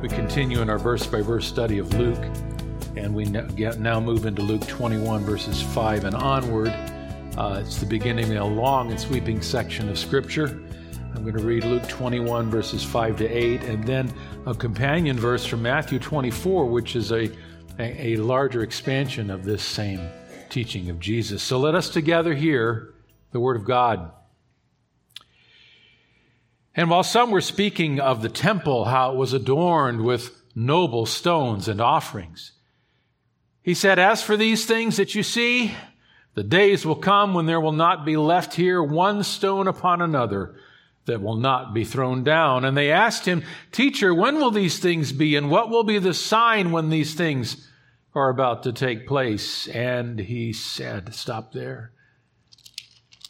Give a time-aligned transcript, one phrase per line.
[0.00, 2.24] We continue in our verse by verse study of Luke,
[2.96, 6.68] and we now move into Luke 21, verses 5 and onward.
[7.36, 10.62] Uh, it's the beginning of a long and sweeping section of Scripture.
[11.14, 14.10] I'm going to read Luke 21, verses 5 to 8, and then
[14.46, 17.30] a companion verse from Matthew 24, which is a,
[17.78, 20.00] a, a larger expansion of this same
[20.48, 21.42] teaching of Jesus.
[21.42, 22.94] So let us together hear
[23.32, 24.12] the Word of God.
[26.76, 31.68] And while some were speaking of the temple, how it was adorned with noble stones
[31.68, 32.52] and offerings,
[33.62, 35.74] he said, As for these things that you see,
[36.34, 40.54] the days will come when there will not be left here one stone upon another
[41.06, 42.64] that will not be thrown down.
[42.64, 43.42] And they asked him,
[43.72, 45.34] Teacher, when will these things be?
[45.34, 47.68] And what will be the sign when these things
[48.14, 49.66] are about to take place?
[49.68, 51.92] And he said, Stop there.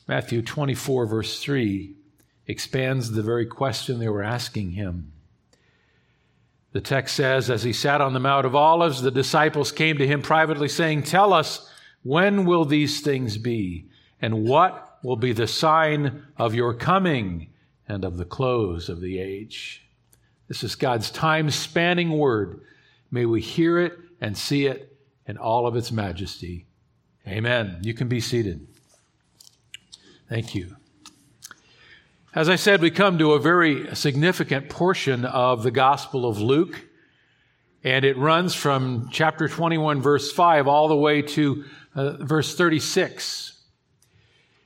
[0.07, 1.97] Matthew 24, verse 3
[2.51, 5.13] expands the very question they were asking him.
[6.73, 10.07] The text says, As he sat on the Mount of Olives, the disciples came to
[10.07, 11.69] him privately, saying, Tell us,
[12.03, 13.87] when will these things be?
[14.23, 17.49] And what will be the sign of your coming
[17.89, 19.89] and of the close of the age?
[20.49, 22.61] This is God's time spanning word.
[23.11, 26.67] May we hear it and see it in all of its majesty.
[27.27, 27.79] Amen.
[27.83, 28.67] You can be seated.
[30.29, 30.77] Thank you.
[32.33, 36.81] As I said, we come to a very significant portion of the Gospel of Luke,
[37.83, 41.65] and it runs from chapter 21, verse 5, all the way to
[41.97, 43.61] uh, verse 36.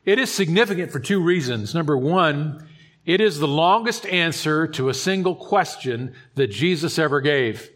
[0.04, 1.74] It is significant for two reasons.
[1.74, 2.68] Number one,
[3.06, 7.70] it is the longest answer to a single question that Jesus ever gave.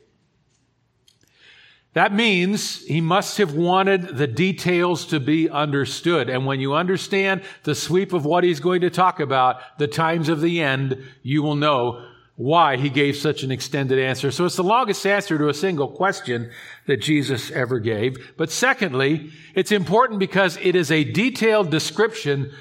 [1.95, 6.29] That means he must have wanted the details to be understood.
[6.29, 10.29] And when you understand the sweep of what he's going to talk about, the times
[10.29, 12.05] of the end, you will know
[12.37, 14.31] why he gave such an extended answer.
[14.31, 16.53] So it's the longest answer to a single question
[16.87, 18.37] that Jesus ever gave.
[18.37, 22.53] But secondly, it's important because it is a detailed description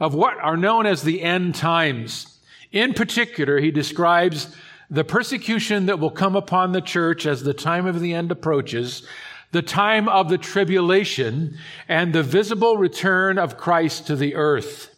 [0.00, 2.38] of what are known as the end times.
[2.72, 4.56] In particular, he describes
[4.90, 9.06] the persecution that will come upon the church as the time of the end approaches,
[9.52, 11.56] the time of the tribulation,
[11.88, 14.94] and the visible return of Christ to the earth.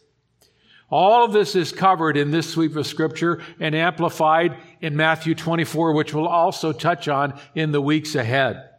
[0.91, 5.93] All of this is covered in this sweep of scripture and amplified in Matthew 24,
[5.93, 8.69] which we'll also touch on in the weeks ahead.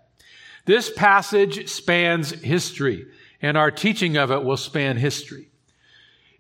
[0.64, 3.06] This passage spans history,
[3.40, 5.49] and our teaching of it will span history.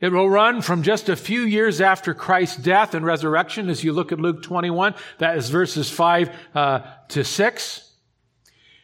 [0.00, 3.92] It will run from just a few years after Christ's death and resurrection, as you
[3.92, 4.94] look at Luke 21.
[5.18, 7.92] That is verses 5 uh, to 6.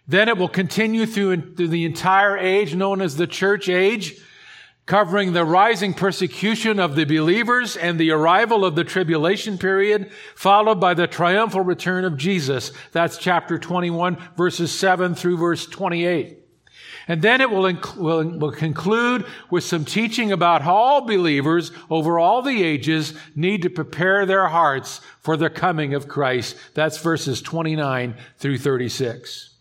[0.06, 4.21] Then it will continue through, through the entire age known as the church age,
[4.84, 10.78] covering the rising persecution of the believers and the arrival of the tribulation period, followed
[10.81, 12.72] by the triumphal return of Jesus.
[12.93, 16.36] That's chapter 21, verses 7 through verse 28.
[17.09, 21.71] And then it will, inc- will, will, conclude with some teaching about how all believers
[21.89, 26.56] over all the ages need to prepare their hearts for the coming of Christ.
[26.75, 29.55] That's verses 29 through 36.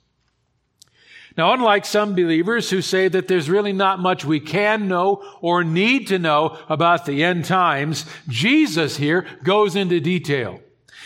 [1.38, 5.64] Now, unlike some believers who say that there's really not much we can know or
[5.64, 10.62] need to know about the end times, Jesus here goes into detail.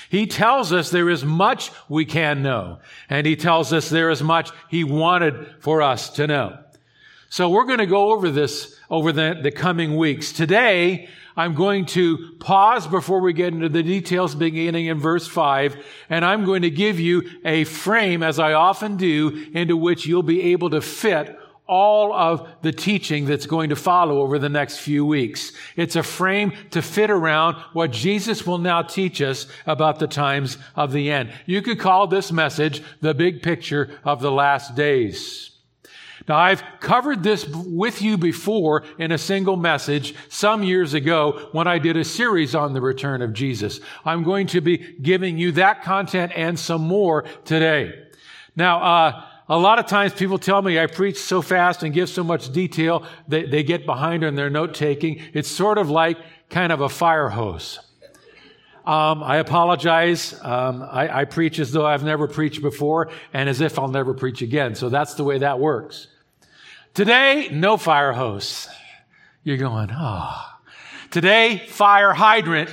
[0.10, 4.24] He tells us there is much we can know, and he tells us there is
[4.24, 6.58] much he wanted for us to know.
[7.30, 10.32] So we're going to go over this over the, the coming weeks.
[10.32, 15.78] Today, I'm going to pause before we get into the details beginning in verse 5,
[16.10, 20.24] and I'm going to give you a frame, as I often do, into which you'll
[20.24, 21.38] be able to fit
[21.70, 25.54] all of the teaching that's going to follow over the next few weeks.
[25.76, 30.58] It's a frame to fit around what Jesus will now teach us about the times
[30.76, 31.32] of the end.
[31.46, 35.52] You could call this message the big picture of the last days.
[36.28, 41.68] Now, I've covered this with you before in a single message some years ago when
[41.68, 43.80] I did a series on the return of Jesus.
[44.06, 48.06] I'm going to be giving you that content and some more today.
[48.56, 52.08] Now, uh, a lot of times people tell me I preach so fast and give
[52.10, 55.22] so much detail that they get behind in their note taking.
[55.34, 56.18] It's sort of like
[56.50, 57.80] kind of a fire hose.
[58.86, 60.34] Um, I apologize.
[60.42, 64.14] Um, I, I preach as though I've never preached before and as if I'll never
[64.14, 64.76] preach again.
[64.76, 66.08] So that's the way that works.
[66.94, 68.68] Today, no fire hose.
[69.44, 70.46] You're going, oh.
[71.12, 72.70] Today, fire hydrant.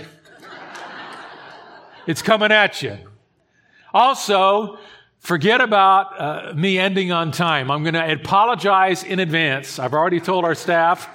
[2.07, 2.99] it's coming at you.
[3.93, 4.79] Also,
[5.27, 7.69] forget about uh, me ending on time.
[7.69, 9.81] I'm going to apologize in advance.
[9.81, 11.09] I've already told our staff.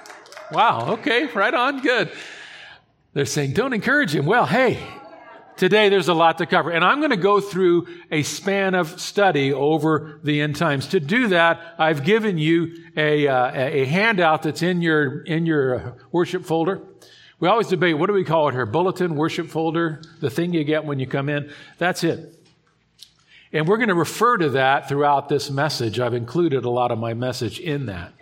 [0.52, 2.12] Wow, okay, right on, good.
[3.14, 4.26] They're saying, don't encourage him.
[4.26, 4.86] Well, hey,
[5.56, 6.70] today there's a lot to cover.
[6.70, 10.88] And I'm going to go through a span of study over the end times.
[10.88, 15.96] To do that, I've given you a, uh, a handout that's in your, in your
[16.10, 16.82] worship folder.
[17.40, 18.66] We always debate, what do we call it here?
[18.66, 21.50] Bulletin, worship folder, the thing you get when you come in.
[21.78, 22.41] That's it.
[23.52, 26.00] And we're going to refer to that throughout this message.
[26.00, 28.12] I've included a lot of my message in that.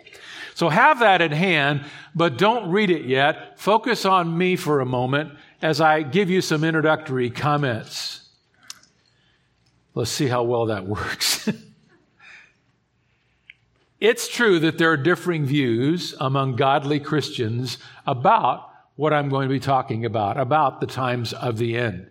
[0.55, 3.57] So have that in hand, but don't read it yet.
[3.59, 5.31] Focus on me for a moment
[5.61, 8.29] as I give you some introductory comments.
[9.93, 11.49] Let's see how well that works.
[13.99, 19.53] it's true that there are differing views among godly Christians about what I'm going to
[19.53, 22.10] be talking about, about the times of the end.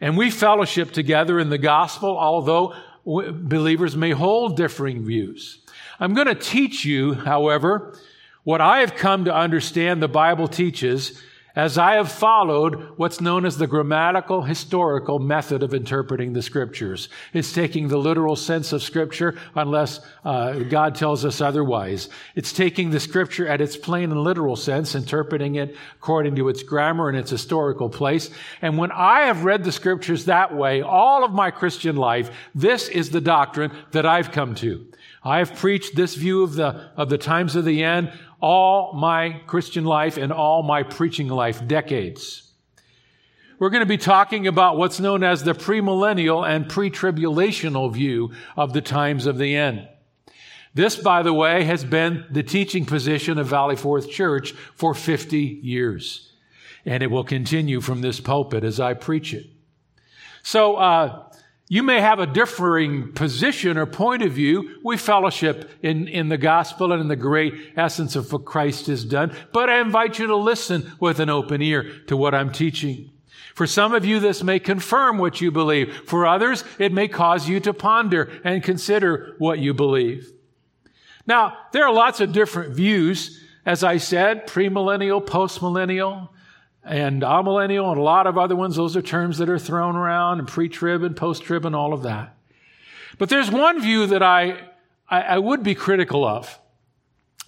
[0.00, 2.74] And we fellowship together in the gospel, although
[3.04, 5.58] believers may hold differing views.
[5.98, 7.98] I'm going to teach you, however,
[8.42, 11.20] what I have come to understand the Bible teaches
[11.56, 17.08] as I have followed what's known as the grammatical historical method of interpreting the scriptures.
[17.32, 22.08] It's taking the literal sense of scripture unless uh, God tells us otherwise.
[22.34, 26.62] It's taking the scripture at its plain and literal sense, interpreting it according to its
[26.62, 28.30] grammar and its historical place.
[28.62, 32.88] And when I have read the scriptures that way, all of my Christian life, this
[32.88, 34.86] is the doctrine that I've come to.
[35.22, 39.40] I have preached this view of the, of the times of the end all my
[39.46, 42.50] Christian life and all my preaching life, decades.
[43.58, 48.72] We're going to be talking about what's known as the premillennial and pre-tribulational view of
[48.72, 49.86] the times of the end.
[50.72, 55.38] This, by the way, has been the teaching position of Valley Fourth Church for 50
[55.38, 56.32] years.
[56.86, 59.46] And it will continue from this pulpit as I preach it.
[60.42, 61.29] So, uh,
[61.72, 64.80] you may have a differing position or point of view.
[64.82, 69.04] We fellowship in, in the gospel and in the great essence of what Christ has
[69.04, 69.32] done.
[69.52, 73.12] But I invite you to listen with an open ear to what I'm teaching.
[73.54, 75.94] For some of you, this may confirm what you believe.
[76.06, 80.28] For others, it may cause you to ponder and consider what you believe.
[81.24, 83.44] Now, there are lots of different views.
[83.64, 86.30] As I said, premillennial, postmillennial
[86.84, 88.76] and amillennial and a lot of other ones.
[88.76, 92.36] Those are terms that are thrown around and pre-trib and post-trib and all of that.
[93.18, 94.68] But there's one view that I,
[95.08, 96.58] I, I would be critical of.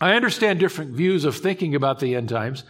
[0.00, 2.64] I understand different views of thinking about the end times,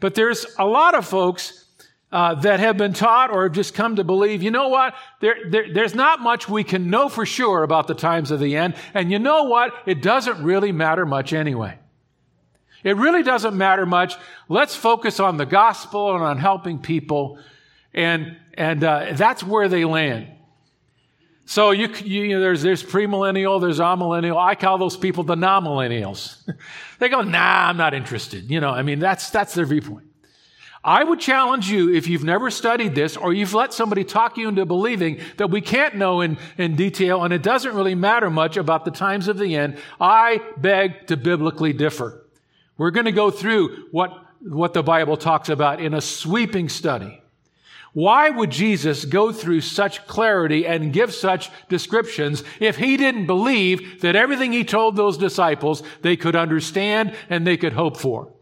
[0.00, 1.66] but there's a lot of folks
[2.10, 4.94] uh, that have been taught or have just come to believe, you know what?
[5.20, 8.56] There, there, there's not much we can know for sure about the times of the
[8.56, 8.74] end.
[8.94, 9.72] And you know what?
[9.86, 11.78] It doesn't really matter much anyway.
[12.84, 14.14] It really doesn't matter much.
[14.48, 17.38] Let's focus on the gospel and on helping people.
[17.92, 20.28] And, and uh, that's where they land.
[21.48, 24.36] So you, you know, there's, there's premillennial, there's amillennial.
[24.36, 26.36] I call those people the non-millennials.
[26.98, 28.50] they go, nah, I'm not interested.
[28.50, 30.08] You know, I mean, that's, that's their viewpoint.
[30.84, 34.48] I would challenge you, if you've never studied this or you've let somebody talk you
[34.48, 38.56] into believing that we can't know in, in detail and it doesn't really matter much
[38.56, 42.24] about the times of the end, I beg to biblically differ.
[42.78, 47.20] We're going to go through what, what the Bible talks about in a sweeping study.
[47.92, 54.02] Why would Jesus go through such clarity and give such descriptions if he didn't believe
[54.02, 58.32] that everything he told those disciples they could understand and they could hope for?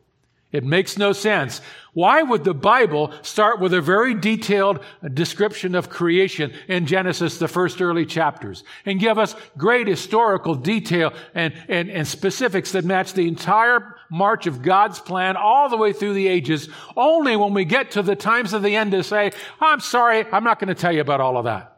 [0.52, 1.60] It makes no sense.
[1.92, 4.80] Why would the Bible start with a very detailed
[5.14, 11.12] description of creation in Genesis, the first early chapters, and give us great historical detail
[11.34, 15.92] and, and, and specifics that match the entire march of God's plan all the way
[15.92, 19.32] through the ages, only when we get to the times of the end to say,
[19.60, 21.72] I'm sorry, I'm not going to tell you about all of that.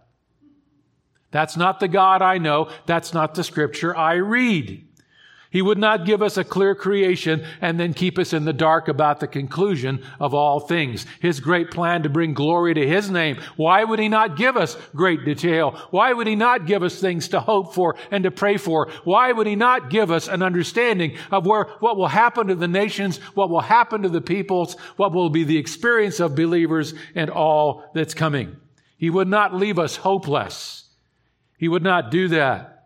[1.30, 2.70] That's not the God I know.
[2.86, 4.87] That's not the scripture I read.
[5.50, 8.86] He would not give us a clear creation and then keep us in the dark
[8.86, 11.06] about the conclusion of all things.
[11.20, 13.38] His great plan to bring glory to His name.
[13.56, 15.70] Why would He not give us great detail?
[15.90, 18.90] Why would He not give us things to hope for and to pray for?
[19.04, 22.68] Why would He not give us an understanding of where, what will happen to the
[22.68, 27.30] nations, what will happen to the peoples, what will be the experience of believers and
[27.30, 28.56] all that's coming?
[28.98, 30.90] He would not leave us hopeless.
[31.56, 32.77] He would not do that.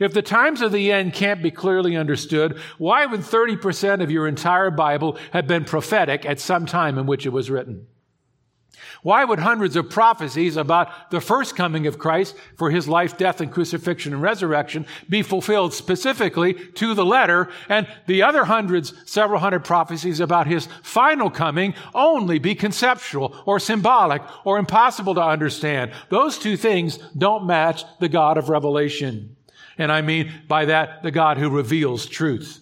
[0.00, 4.26] If the times of the end can't be clearly understood, why would 30% of your
[4.26, 7.86] entire Bible have been prophetic at some time in which it was written?
[9.02, 13.40] Why would hundreds of prophecies about the first coming of Christ for his life, death,
[13.40, 19.40] and crucifixion and resurrection be fulfilled specifically to the letter, and the other hundreds, several
[19.40, 25.92] hundred prophecies about his final coming only be conceptual or symbolic or impossible to understand?
[26.08, 29.36] Those two things don't match the God of Revelation.
[29.80, 32.60] And I mean by that, the God who reveals truth.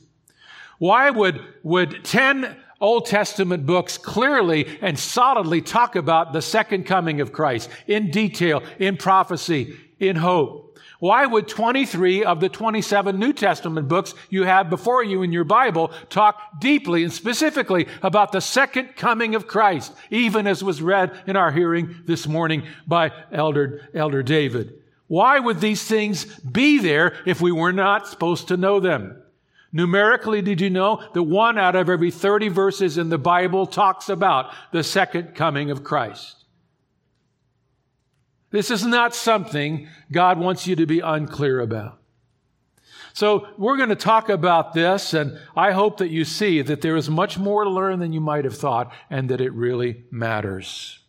[0.79, 7.21] Why would, would 10 Old Testament books clearly and solidly talk about the second coming
[7.21, 10.79] of Christ in detail, in prophecy, in hope.
[11.01, 15.43] Why would 23 of the 27 New Testament books you have before you in your
[15.43, 21.21] Bible talk deeply and specifically about the second coming of Christ, even as was read
[21.27, 24.73] in our hearing this morning by Elder, Elder David?
[25.09, 29.21] Why would these things be there if we were not supposed to know them?
[29.73, 34.09] Numerically, did you know that one out of every 30 verses in the Bible talks
[34.09, 36.45] about the second coming of Christ?
[38.51, 41.99] This is not something God wants you to be unclear about.
[43.13, 46.97] So we're going to talk about this, and I hope that you see that there
[46.97, 51.01] is much more to learn than you might have thought, and that it really matters.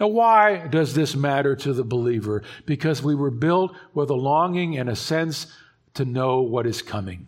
[0.00, 2.42] Now, why does this matter to the believer?
[2.64, 5.46] Because we were built with a longing and a sense
[5.94, 7.26] to know what is coming.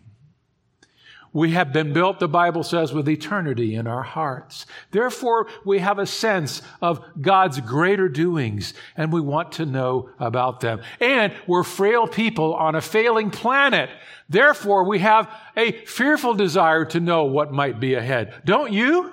[1.31, 4.67] We have been built, the Bible says, with eternity in our hearts.
[4.91, 10.59] Therefore, we have a sense of God's greater doings and we want to know about
[10.59, 10.81] them.
[10.99, 13.89] And we're frail people on a failing planet.
[14.29, 18.33] Therefore, we have a fearful desire to know what might be ahead.
[18.45, 19.11] Don't you?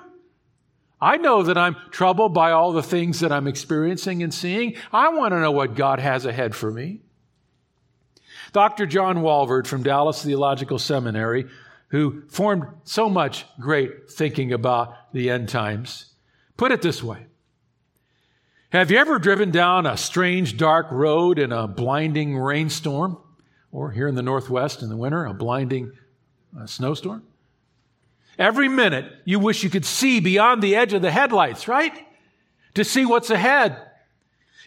[1.01, 4.75] I know that I'm troubled by all the things that I'm experiencing and seeing.
[4.93, 7.01] I want to know what God has ahead for me.
[8.53, 8.85] Dr.
[8.85, 11.47] John Walvoord from Dallas Theological Seminary
[11.91, 16.13] who formed so much great thinking about the end times,
[16.55, 17.25] put it this way.
[18.71, 23.17] Have you ever driven down a strange dark road in a blinding rainstorm?
[23.73, 25.91] Or here in the Northwest in the winter, a blinding
[26.57, 27.23] uh, snowstorm?
[28.37, 31.93] Every minute you wish you could see beyond the edge of the headlights, right?
[32.75, 33.77] To see what's ahead.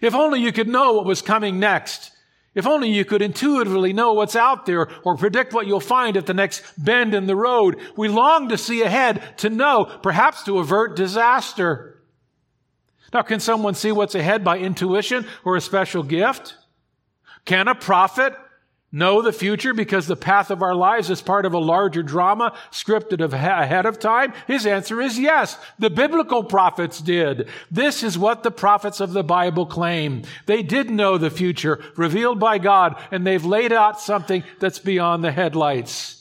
[0.00, 2.10] If only you could know what was coming next.
[2.54, 6.26] If only you could intuitively know what's out there or predict what you'll find at
[6.26, 7.78] the next bend in the road.
[7.96, 12.02] We long to see ahead, to know, perhaps to avert disaster.
[13.12, 16.56] Now, can someone see what's ahead by intuition or a special gift?
[17.44, 18.34] Can a prophet
[18.94, 22.56] know the future because the path of our lives is part of a larger drama
[22.70, 24.32] scripted ahead of time?
[24.46, 25.58] His answer is yes.
[25.78, 27.48] The biblical prophets did.
[27.70, 30.22] This is what the prophets of the Bible claim.
[30.46, 35.24] They did know the future revealed by God and they've laid out something that's beyond
[35.24, 36.13] the headlights.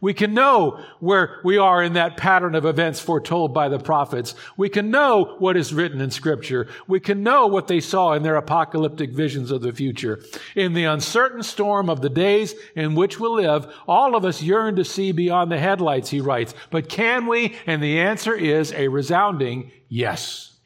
[0.00, 4.34] We can know where we are in that pattern of events foretold by the prophets.
[4.56, 6.68] We can know what is written in scripture.
[6.86, 10.22] We can know what they saw in their apocalyptic visions of the future.
[10.54, 14.76] In the uncertain storm of the days in which we live, all of us yearn
[14.76, 16.54] to see beyond the headlights, he writes.
[16.70, 17.56] But can we?
[17.66, 20.58] And the answer is a resounding yes.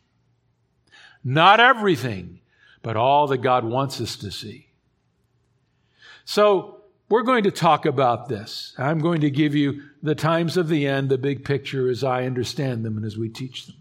[1.25, 2.41] Not everything,
[2.83, 4.69] but all that God wants us to see.
[6.27, 6.82] So,
[7.13, 8.73] we're going to talk about this.
[8.79, 12.25] I'm going to give you the times of the end, the big picture as I
[12.25, 13.77] understand them and as we teach them.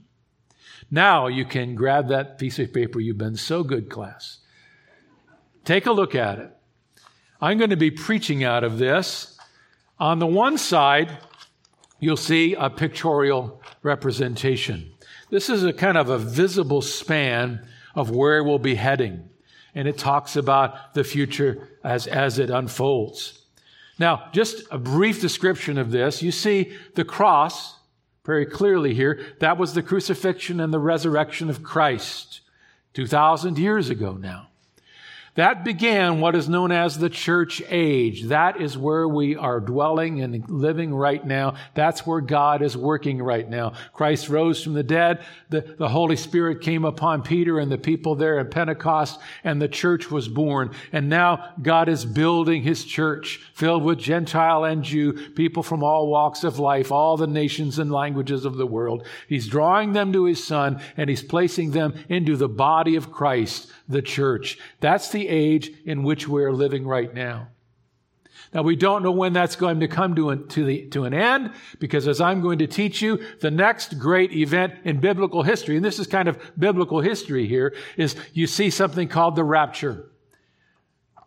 [0.92, 3.00] Now you can grab that piece of paper.
[3.00, 4.40] You've been so good, class.
[5.64, 6.52] Take a look at it.
[7.40, 9.40] I'm going to be preaching out of this.
[9.98, 11.18] On the one side,
[12.02, 14.92] you'll see a pictorial representation.
[15.30, 19.30] This is a kind of a visible span of where we'll be heading
[19.74, 23.40] and it talks about the future as, as it unfolds.
[23.98, 26.22] Now, just a brief description of this.
[26.22, 27.80] You see the cross
[28.25, 29.20] very clearly here.
[29.40, 32.42] That was the crucifixion and the resurrection of Christ
[32.94, 34.50] 2,000 years ago now.
[35.36, 38.24] That began what is known as the church age.
[38.24, 41.56] That is where we are dwelling and living right now.
[41.74, 43.74] That's where God is working right now.
[43.94, 45.24] Christ rose from the dead.
[45.50, 49.70] The, the Holy Spirit came upon Peter and the people there at Pentecost, and the
[49.70, 50.72] church was born.
[50.92, 56.08] And now God is building his church filled with Gentile and Jew, people from all
[56.08, 59.08] walks of life, all the nations and languages of the world.
[59.30, 63.72] He's drawing them to his son, and he's placing them into the body of Christ
[63.92, 64.58] the church.
[64.80, 67.50] That's the age in which we're living right now.
[68.54, 71.14] Now, we don't know when that's going to come to an, to, the, to an
[71.14, 75.78] end, because as I'm going to teach you, the next great event in biblical history,
[75.78, 80.11] and this is kind of biblical history here, is you see something called the rapture.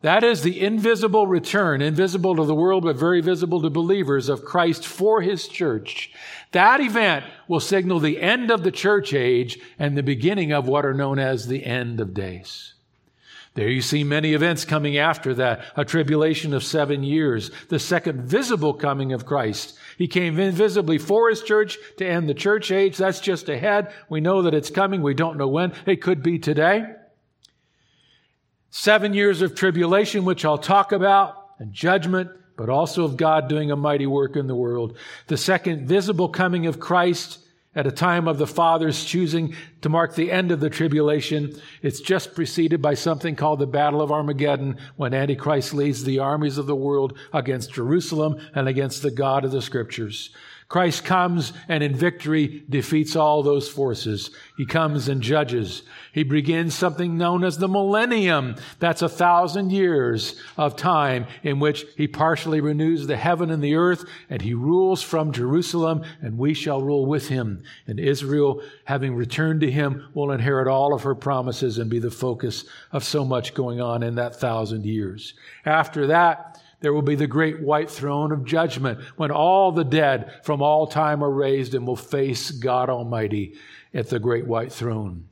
[0.04, 4.44] That is the invisible return, invisible to the world, but very visible to believers of
[4.44, 6.12] Christ for his church.
[6.52, 10.84] That event will signal the end of the church age and the beginning of what
[10.84, 12.74] are known as the end of days.
[13.54, 15.64] There you see many events coming after that.
[15.74, 19.74] A tribulation of seven years, the second visible coming of Christ.
[19.96, 22.98] He came invisibly for his church to end the church age.
[22.98, 23.90] That's just ahead.
[24.10, 25.00] We know that it's coming.
[25.00, 25.72] We don't know when.
[25.86, 26.94] It could be today
[28.76, 33.70] seven years of tribulation, which I'll talk about, and judgment, but also of God doing
[33.70, 34.96] a mighty work in the world.
[35.28, 37.38] The second visible coming of Christ
[37.76, 41.54] at a time of the Father's choosing to mark the end of the tribulation.
[41.82, 46.58] It's just preceded by something called the Battle of Armageddon when Antichrist leads the armies
[46.58, 50.30] of the world against Jerusalem and against the God of the Scriptures.
[50.68, 54.30] Christ comes and in victory defeats all those forces.
[54.56, 55.82] He comes and judges.
[56.12, 58.56] He begins something known as the millennium.
[58.78, 63.74] That's a thousand years of time in which he partially renews the heaven and the
[63.74, 67.62] earth and he rules from Jerusalem and we shall rule with him.
[67.86, 72.10] And Israel, having returned to him, will inherit all of her promises and be the
[72.10, 75.34] focus of so much going on in that thousand years.
[75.64, 76.53] After that,
[76.84, 80.86] there will be the great white throne of judgment when all the dead from all
[80.86, 83.54] time are raised and will face God Almighty
[83.94, 85.26] at the great white throne.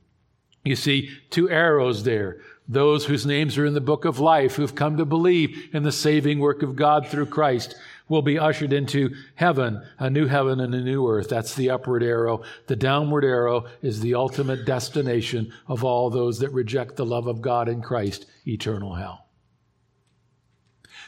[0.63, 2.39] You see two arrows there.
[2.67, 5.91] Those whose names are in the book of life, who've come to believe in the
[5.91, 7.75] saving work of God through Christ,
[8.09, 11.29] will be ushered into heaven, a new heaven and a new earth.
[11.29, 12.41] That's the upward arrow.
[12.65, 17.43] The downward arrow is the ultimate destination of all those that reject the love of
[17.43, 19.27] God in Christ, eternal hell.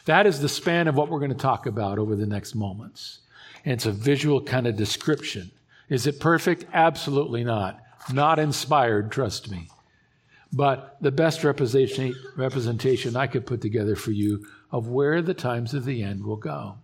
[0.05, 3.19] That is the span of what we're going to talk about over the next moments.
[3.63, 5.51] And it's a visual kind of description.
[5.89, 6.65] Is it perfect?
[6.74, 7.79] Absolutely not.
[8.13, 9.69] Not inspired, trust me.
[10.53, 15.85] But the best representation I could put together for you of where the times of
[15.85, 16.77] the end will go.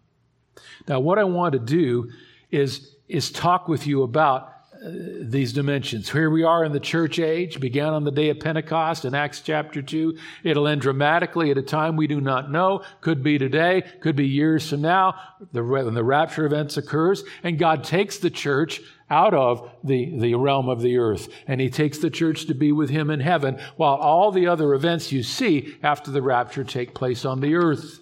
[0.87, 2.09] Now, what I want to do
[2.49, 4.51] is, is talk with you about
[4.83, 6.09] these dimensions.
[6.09, 9.39] Here we are in the church age, began on the day of Pentecost in Acts
[9.41, 10.17] chapter 2.
[10.43, 12.83] It'll end dramatically at a time we do not know.
[12.99, 15.13] Could be today, could be years from now,
[15.51, 20.33] the, when the rapture events occurs, and God takes the church out of the, the
[20.33, 23.59] realm of the earth, and He takes the church to be with Him in heaven,
[23.75, 27.99] while all the other events you see after the rapture take place on the earth.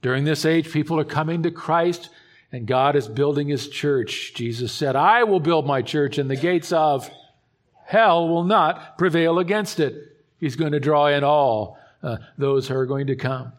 [0.00, 2.08] During this age, people are coming to Christ
[2.52, 4.32] and God is building his church.
[4.34, 7.10] Jesus said, I will build my church, and the gates of
[7.84, 9.94] hell will not prevail against it.
[10.38, 13.52] He's going to draw in all uh, those who are going to come.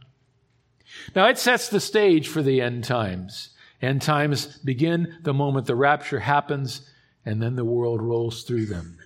[1.16, 3.50] Now, it sets the stage for the end times.
[3.82, 6.90] End times begin the moment the rapture happens,
[7.26, 8.98] and then the world rolls through them.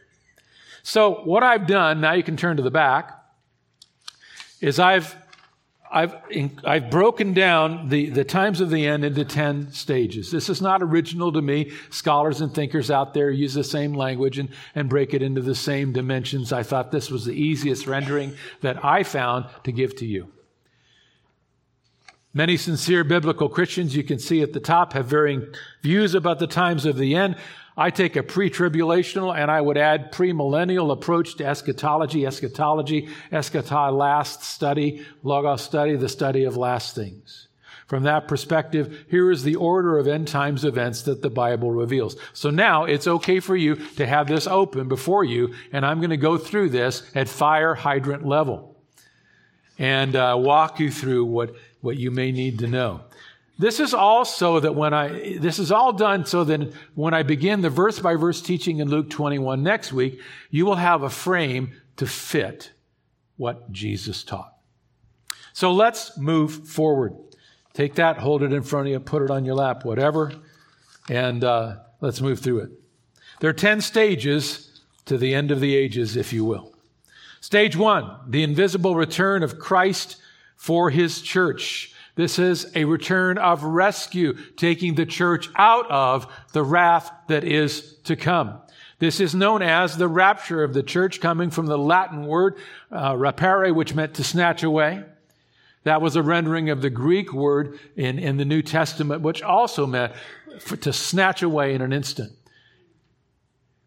[0.84, 3.12] So, what I've done, now you can turn to the back,
[4.62, 5.15] is I've
[5.93, 6.15] I've,
[6.63, 10.32] I've broken down the, the times of the end into 10 stages.
[10.32, 11.71] This is not original to me.
[11.89, 15.54] Scholars and thinkers out there use the same language and, and break it into the
[15.54, 16.54] same dimensions.
[16.54, 20.32] I thought this was the easiest rendering that I found to give to you.
[22.34, 26.47] Many sincere biblical Christians, you can see at the top, have varying views about the
[26.47, 27.36] times of the end.
[27.77, 32.25] I take a pre tribulational and I would add premillennial approach to eschatology.
[32.25, 37.47] Eschatology, eschatology, last study, logos study, the study of last things.
[37.88, 42.15] From that perspective, here is the order of end times events that the Bible reveals.
[42.31, 46.12] So now it's okay for you to have this open before you, and I'm going
[46.12, 48.77] to go through this at fire hydrant level
[49.77, 53.01] and uh, walk you through what, what you may need to know.
[53.62, 57.21] This is all so that when I, this is all done so that when I
[57.21, 60.19] begin the verse by verse teaching in Luke 21 next week,
[60.50, 62.71] you will have a frame to fit
[63.38, 64.56] what Jesus taught.
[65.54, 67.13] So let's move forward.
[67.74, 70.34] Take that, hold it in front of you, put it on your lap, whatever,
[71.08, 72.71] and uh, let's move through it.
[73.41, 76.74] There are 10 stages to the end of the ages, if you will.
[77.41, 80.15] Stage one, the invisible return of Christ
[80.56, 81.90] for his church.
[82.15, 87.95] This is a return of rescue, taking the church out of the wrath that is
[88.04, 88.60] to come.
[89.00, 92.58] This is known as the rapture of the church, coming from the Latin word
[92.91, 95.04] uh, rapere, which meant to snatch away.
[95.84, 99.88] That was a rendering of the Greek word in, in the New Testament, which also
[99.88, 100.13] meant
[100.60, 102.34] for, to snatch away in an instant.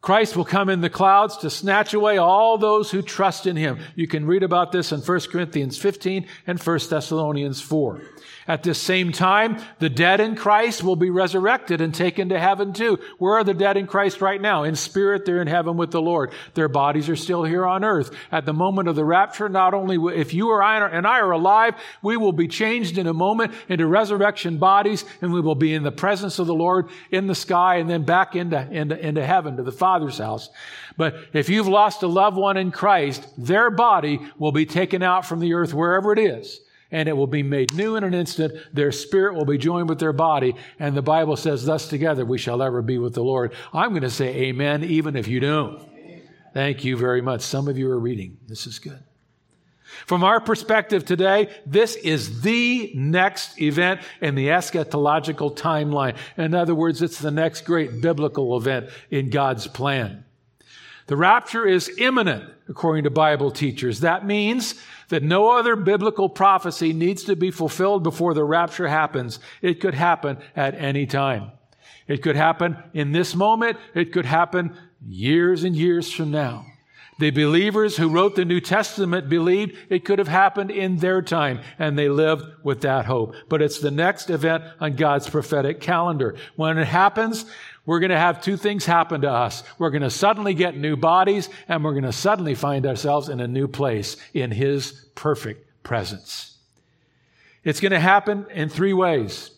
[0.05, 3.79] Christ will come in the clouds to snatch away all those who trust in him.
[3.95, 8.03] You can read about this in 1 Corinthians 15 and 1 Thessalonians 4.
[8.47, 12.75] At this same time, the dead in Christ will be resurrected and taken to heaven
[12.75, 12.99] too.
[13.19, 14.65] Where are the dead in Christ right now?
[14.65, 16.31] In spirit, they're in heaven with the Lord.
[16.53, 18.15] Their bodies are still here on earth.
[18.31, 21.31] At the moment of the rapture, not only if you or I and I are
[21.31, 25.73] alive, we will be changed in a moment into resurrection bodies and we will be
[25.73, 29.25] in the presence of the Lord in the sky and then back into, into, into
[29.25, 30.51] heaven to the Father's house.
[30.99, 35.25] But if you've lost a loved one in Christ, their body will be taken out
[35.25, 36.61] from the earth wherever it is
[36.95, 38.55] and it will be made new in an instant.
[38.73, 40.55] Their spirit will be joined with their body.
[40.79, 43.53] And the Bible says, thus together we shall ever be with the Lord.
[43.73, 45.83] I'm going to say amen, even if you don't.
[46.55, 47.41] Thank you very much.
[47.41, 48.39] Some of you are reading.
[48.47, 49.03] This is good.
[50.07, 56.17] From our perspective today, this is the next event in the eschatological timeline.
[56.37, 60.24] In other words, it's the next great biblical event in God's plan.
[61.07, 64.01] The rapture is imminent, according to Bible teachers.
[64.01, 64.75] That means
[65.09, 69.39] that no other biblical prophecy needs to be fulfilled before the rapture happens.
[69.61, 71.53] It could happen at any time.
[72.09, 73.77] It could happen in this moment.
[73.95, 76.67] It could happen years and years from now.
[77.19, 81.61] The believers who wrote the New Testament believed it could have happened in their time,
[81.79, 83.35] and they lived with that hope.
[83.49, 86.35] But it's the next event on God's prophetic calendar.
[86.57, 87.45] When it happens,
[87.87, 89.63] we're going to have two things happen to us.
[89.79, 93.41] We're going to suddenly get new bodies, and we're going to suddenly find ourselves in
[93.41, 96.57] a new place in His perfect presence.
[97.63, 99.51] It's going to happen in three ways.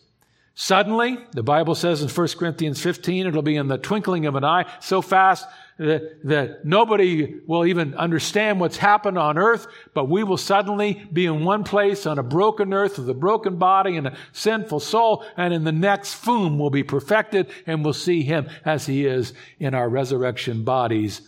[0.55, 4.43] Suddenly, the Bible says in 1 Corinthians 15, it'll be in the twinkling of an
[4.43, 10.23] eye, so fast that, that nobody will even understand what's happened on earth, but we
[10.23, 14.07] will suddenly be in one place on a broken earth with a broken body and
[14.07, 18.49] a sinful soul, and in the next, boom, will be perfected, and we'll see him
[18.65, 21.21] as he is in our resurrection bodies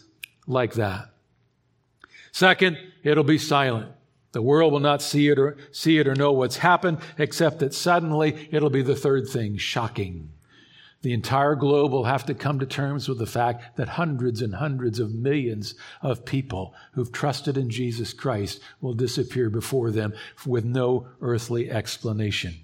[0.47, 1.09] like that.
[2.31, 3.91] Second, it'll be silent.
[4.31, 7.73] The world will not see it or see it or know what's happened, except that
[7.73, 10.31] suddenly it'll be the third thing, shocking.
[11.01, 14.55] The entire globe will have to come to terms with the fact that hundreds and
[14.55, 20.13] hundreds of millions of people who've trusted in Jesus Christ will disappear before them
[20.45, 22.55] with no earthly explanation.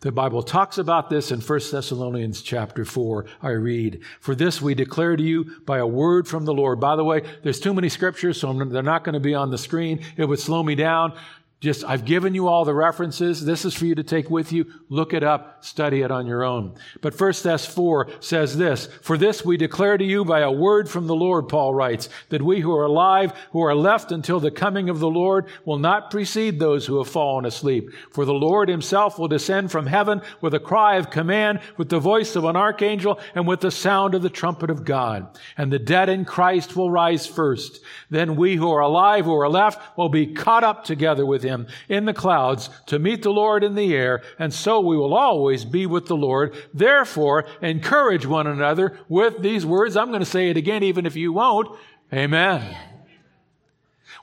[0.00, 3.24] The Bible talks about this in 1 Thessalonians chapter 4.
[3.40, 6.78] I read, For this we declare to you by a word from the Lord.
[6.78, 9.56] By the way, there's too many scriptures, so they're not going to be on the
[9.56, 10.02] screen.
[10.18, 11.16] It would slow me down.
[11.58, 13.42] Just, I've given you all the references.
[13.42, 14.66] This is for you to take with you.
[14.90, 16.74] Look it up, study it on your own.
[17.00, 20.86] But First Thess 4 says this, For this we declare to you by a word
[20.86, 24.50] from the Lord, Paul writes, that we who are alive, who are left until the
[24.50, 27.88] coming of the Lord, will not precede those who have fallen asleep.
[28.10, 31.98] For the Lord himself will descend from heaven with a cry of command, with the
[31.98, 35.38] voice of an archangel, and with the sound of the trumpet of God.
[35.56, 37.80] And the dead in Christ will rise first.
[38.10, 41.66] Then we who are alive, who are left, will be caught up together with him
[41.88, 45.64] in the clouds to meet the Lord in the air, and so we will always
[45.64, 46.54] be with the Lord.
[46.74, 49.96] Therefore, encourage one another with these words.
[49.96, 51.76] I'm going to say it again, even if you won't.
[52.12, 52.76] Amen.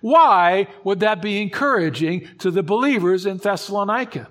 [0.01, 4.29] Why would that be encouraging to the believers in Thessalonica?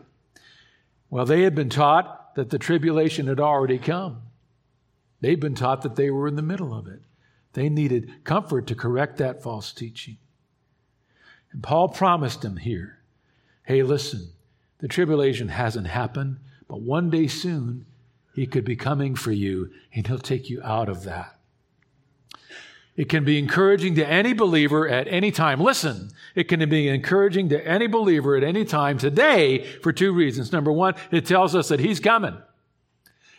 [1.08, 4.22] Well, they had been taught that the tribulation had already come.
[5.20, 7.00] They'd been taught that they were in the middle of it.
[7.52, 10.18] They needed comfort to correct that false teaching.
[11.52, 12.98] And Paul promised him here
[13.64, 14.28] hey, listen,
[14.78, 16.36] the tribulation hasn't happened,
[16.68, 17.86] but one day soon
[18.34, 21.38] he could be coming for you and he'll take you out of that.
[22.96, 25.60] It can be encouraging to any believer at any time.
[25.60, 30.52] Listen, it can be encouraging to any believer at any time today for two reasons.
[30.52, 32.36] Number one, it tells us that he's coming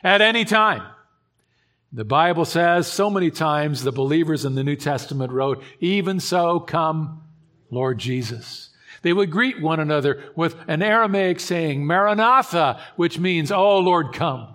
[0.04, 0.84] at any time.
[1.92, 6.60] The Bible says so many times the believers in the New Testament wrote, even so
[6.60, 7.23] come
[7.74, 8.70] Lord Jesus.
[9.02, 14.54] They would greet one another with an Aramaic saying, Maranatha, which means, Oh Lord, come.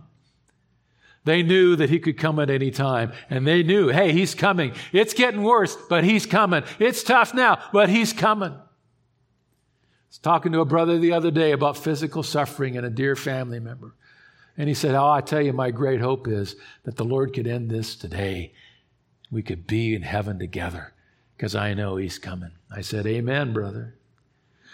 [1.24, 3.12] They knew that he could come at any time.
[3.28, 4.72] And they knew, hey, he's coming.
[4.92, 6.64] It's getting worse, but he's coming.
[6.78, 8.52] It's tough now, but he's coming.
[8.52, 8.62] I
[10.08, 13.60] was talking to a brother the other day about physical suffering and a dear family
[13.60, 13.94] member.
[14.56, 17.46] And he said, Oh, I tell you, my great hope is that the Lord could
[17.46, 18.54] end this today.
[19.30, 20.94] We could be in heaven together
[21.38, 22.50] because I know he's coming.
[22.68, 23.94] I said, Amen, brother.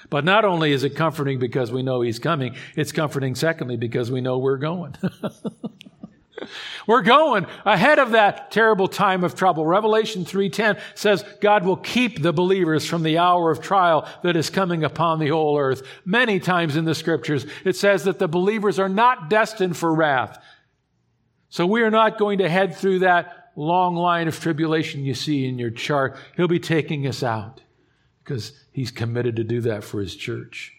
[0.08, 4.10] But not only is it comforting because we know he's coming, it's comforting, secondly, because
[4.10, 4.96] we know we're going.
[6.86, 9.66] we're going ahead of that terrible time of trouble.
[9.66, 14.48] Revelation 3:10 says God will keep the believers from the hour of trial that is
[14.48, 15.82] coming upon the whole earth.
[16.06, 20.42] Many times in the scriptures it says that the believers are not destined for wrath.
[21.50, 25.46] So we are not going to head through that long line of tribulation you see
[25.46, 27.62] in your chart, he'll be taking us out
[28.22, 30.72] because he's committed to do that for his church.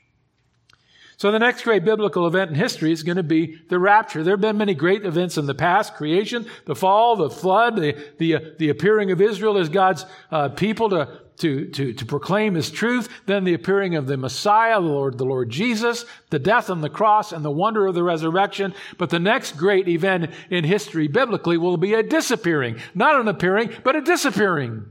[1.17, 4.21] So the next great biblical event in history is going to be the rapture.
[4.21, 7.95] There have been many great events in the past, creation, the fall, the flood, the,
[8.17, 12.55] the, uh, the appearing of Israel as God's uh, people to, to, to, to proclaim
[12.55, 16.69] his truth, then the appearing of the Messiah, the Lord, the Lord Jesus, the death
[16.69, 18.73] on the cross, and the wonder of the resurrection.
[18.97, 23.71] But the next great event in history biblically will be a disappearing, not an appearing,
[23.83, 24.85] but a disappearing.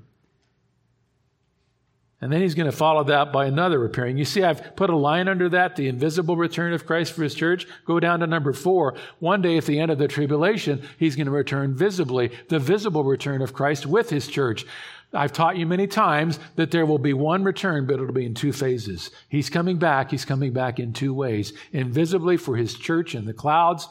[2.24, 4.16] And then he's going to follow that by another appearing.
[4.16, 7.34] You see, I've put a line under that, the invisible return of Christ for his
[7.34, 7.66] church.
[7.84, 8.94] Go down to number four.
[9.18, 13.04] One day at the end of the tribulation, he's going to return visibly, the visible
[13.04, 14.64] return of Christ with his church.
[15.14, 18.34] I've taught you many times that there will be one return, but it'll be in
[18.34, 19.10] two phases.
[19.28, 20.10] He's coming back.
[20.10, 21.52] He's coming back in two ways.
[21.72, 23.88] Invisibly for his church in the clouds,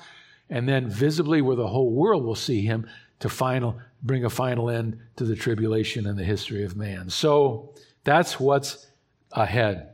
[0.49, 2.87] and then visibly where the whole world will see him
[3.19, 7.09] to final, bring a final end to the tribulation and the history of man.
[7.09, 8.87] So, that's what's
[9.31, 9.93] ahead.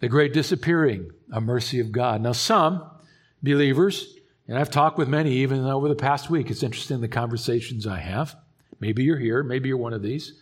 [0.00, 2.20] The great disappearing, a mercy of God.
[2.20, 2.84] Now, some
[3.42, 4.12] believers,
[4.48, 8.00] and I've talked with many even over the past week, it's interesting the conversations I
[8.00, 8.36] have.
[8.80, 10.34] Maybe you're here, maybe you're one of these.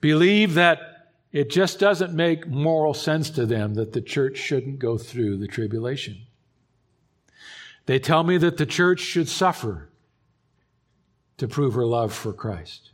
[0.00, 4.96] Believe that it just doesn't make moral sense to them that the church shouldn't go
[4.96, 6.18] through the tribulation.
[7.86, 9.88] They tell me that the church should suffer
[11.36, 12.90] to prove her love for Christ.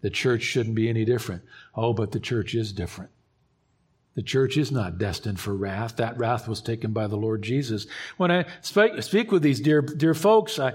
[0.00, 1.42] The church shouldn't be any different.
[1.74, 3.10] Oh, but the church is different.
[4.14, 5.96] The church is not destined for wrath.
[5.96, 7.86] That wrath was taken by the Lord Jesus.
[8.18, 10.74] When I speak, with these dear, dear folks, I,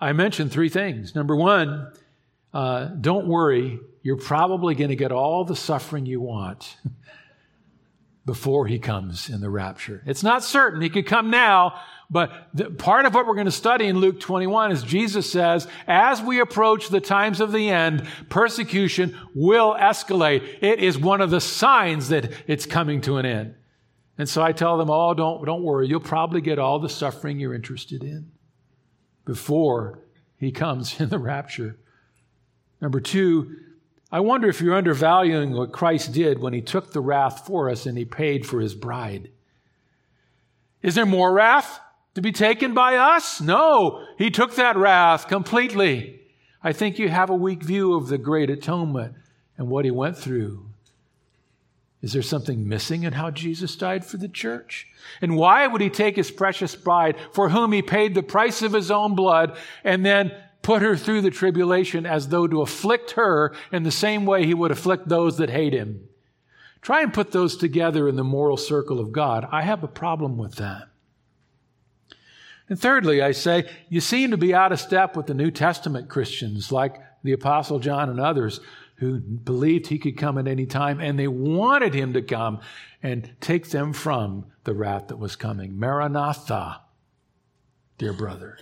[0.00, 1.14] I mention three things.
[1.14, 1.90] Number one,
[2.56, 3.78] uh, don't worry.
[4.02, 6.78] You're probably going to get all the suffering you want
[8.24, 10.02] before he comes in the rapture.
[10.06, 10.80] It's not certain.
[10.80, 14.20] He could come now, but the, part of what we're going to study in Luke
[14.20, 20.56] 21 is Jesus says, as we approach the times of the end, persecution will escalate.
[20.62, 23.54] It is one of the signs that it's coming to an end.
[24.16, 25.88] And so I tell them, oh, don't, don't worry.
[25.88, 28.32] You'll probably get all the suffering you're interested in
[29.26, 29.98] before
[30.38, 31.76] he comes in the rapture.
[32.80, 33.56] Number two,
[34.12, 37.86] I wonder if you're undervaluing what Christ did when he took the wrath for us
[37.86, 39.30] and he paid for his bride.
[40.82, 41.80] Is there more wrath?
[42.16, 43.42] to be taken by us?
[43.42, 46.18] No, he took that wrath completely.
[46.64, 49.14] I think you have a weak view of the great atonement
[49.58, 50.64] and what he went through.
[52.00, 54.86] Is there something missing in how Jesus died for the church?
[55.20, 58.72] And why would he take his precious bride, for whom he paid the price of
[58.72, 60.32] his own blood, and then
[60.66, 64.52] put her through the tribulation as though to afflict her in the same way he
[64.52, 66.08] would afflict those that hate him?
[66.82, 69.46] Try and put those together in the moral circle of God.
[69.52, 70.88] I have a problem with that.
[72.68, 76.08] And thirdly, I say, you seem to be out of step with the New Testament
[76.08, 78.58] Christians like the Apostle John and others
[78.96, 82.58] who believed he could come at any time and they wanted him to come
[83.04, 85.78] and take them from the wrath that was coming.
[85.78, 86.80] Maranatha,
[87.98, 88.58] dear brother.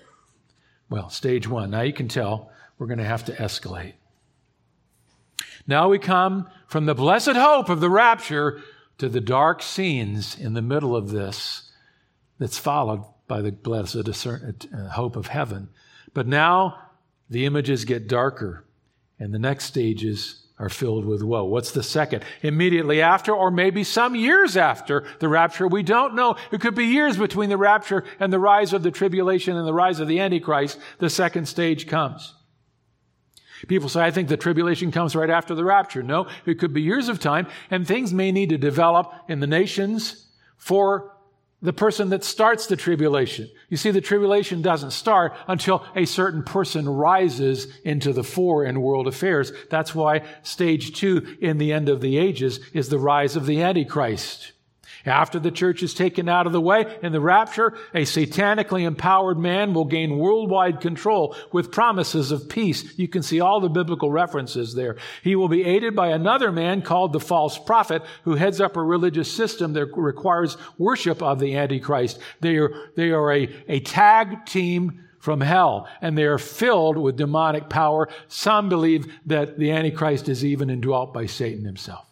[0.89, 1.71] Well, stage one.
[1.71, 3.95] Now you can tell we're going to have to escalate.
[5.67, 8.61] Now we come from the blessed hope of the rapture
[8.99, 11.71] to the dark scenes in the middle of this
[12.39, 15.69] that's followed by the blessed uh, hope of heaven.
[16.13, 16.79] But now
[17.31, 18.65] the images get darker,
[19.19, 21.45] and the next stages are filled with woe.
[21.45, 22.25] What's the second?
[22.43, 25.67] Immediately after, or maybe some years after the rapture.
[25.67, 26.37] We don't know.
[26.53, 29.75] It could be years between the rapture and the rise of the tribulation and the
[29.75, 30.79] rise of the Antichrist.
[30.99, 32.35] The second stage comes.
[33.67, 36.03] People say, I think the tribulation comes right after the rapture.
[36.03, 39.47] No, it could be years of time, and things may need to develop in the
[39.47, 41.14] nations for
[41.65, 43.51] the person that starts the tribulation.
[43.71, 48.83] You see, the tribulation doesn't start until a certain person rises into the fore in
[48.83, 49.51] world affairs.
[49.71, 53.63] That's why stage two in the end of the ages is the rise of the
[53.63, 54.53] Antichrist.
[55.07, 59.39] After the church is taken out of the way in the rapture, a satanically empowered
[59.39, 62.99] man will gain worldwide control with promises of peace.
[62.99, 64.97] You can see all the biblical references there.
[65.23, 68.83] He will be aided by another man called the false prophet who heads up a
[68.83, 72.19] religious system that requires worship of the Antichrist.
[72.41, 77.17] They are, they are a, a tag team from hell, and they are filled with
[77.17, 78.09] demonic power.
[78.29, 82.07] Some believe that the Antichrist is even indwelt by Satan himself.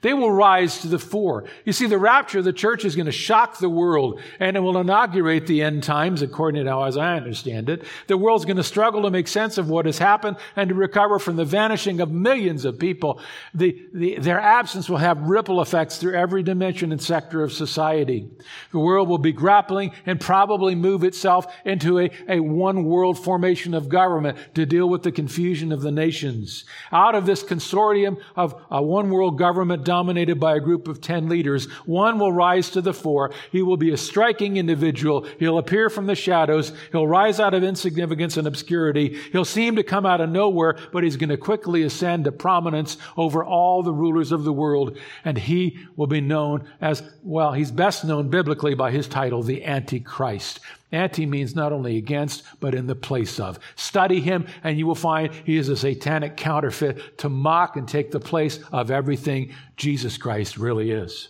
[0.00, 1.44] They will rise to the fore.
[1.64, 4.60] You see, the rapture of the church is going to shock the world and it
[4.60, 7.84] will inaugurate the end times, according to how, as I understand it.
[8.06, 11.18] The world's going to struggle to make sense of what has happened and to recover
[11.18, 13.20] from the vanishing of millions of people.
[13.54, 18.30] The, the, their absence will have ripple effects through every dimension and sector of society.
[18.70, 23.74] The world will be grappling and probably move itself into a, a one world formation
[23.74, 26.64] of government to deal with the confusion of the nations.
[26.92, 31.30] Out of this consortium of a one world government dominated by a group of 10
[31.30, 31.64] leaders.
[31.86, 33.32] One will rise to the fore.
[33.50, 35.26] He will be a striking individual.
[35.38, 36.72] He'll appear from the shadows.
[36.92, 39.18] He'll rise out of insignificance and obscurity.
[39.32, 42.98] He'll seem to come out of nowhere, but he's going to quickly ascend to prominence
[43.16, 44.98] over all the rulers of the world.
[45.24, 49.64] And he will be known as, well, he's best known biblically by his title, the
[49.64, 50.60] Antichrist.
[50.90, 53.58] Anti means not only against, but in the place of.
[53.76, 58.10] Study him, and you will find he is a satanic counterfeit to mock and take
[58.10, 61.28] the place of everything Jesus Christ really is.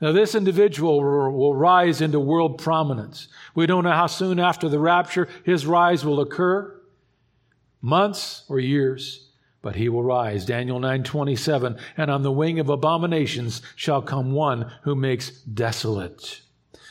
[0.00, 3.28] Now, this individual will rise into world prominence.
[3.54, 6.76] We don't know how soon after the rapture his rise will occur
[7.80, 9.28] months or years
[9.62, 14.70] but he will rise daniel 9:27 and on the wing of abominations shall come one
[14.82, 16.40] who makes desolate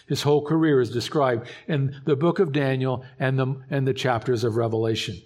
[0.07, 4.43] his whole career is described in the book of Daniel and the, and the chapters
[4.43, 5.21] of Revelation.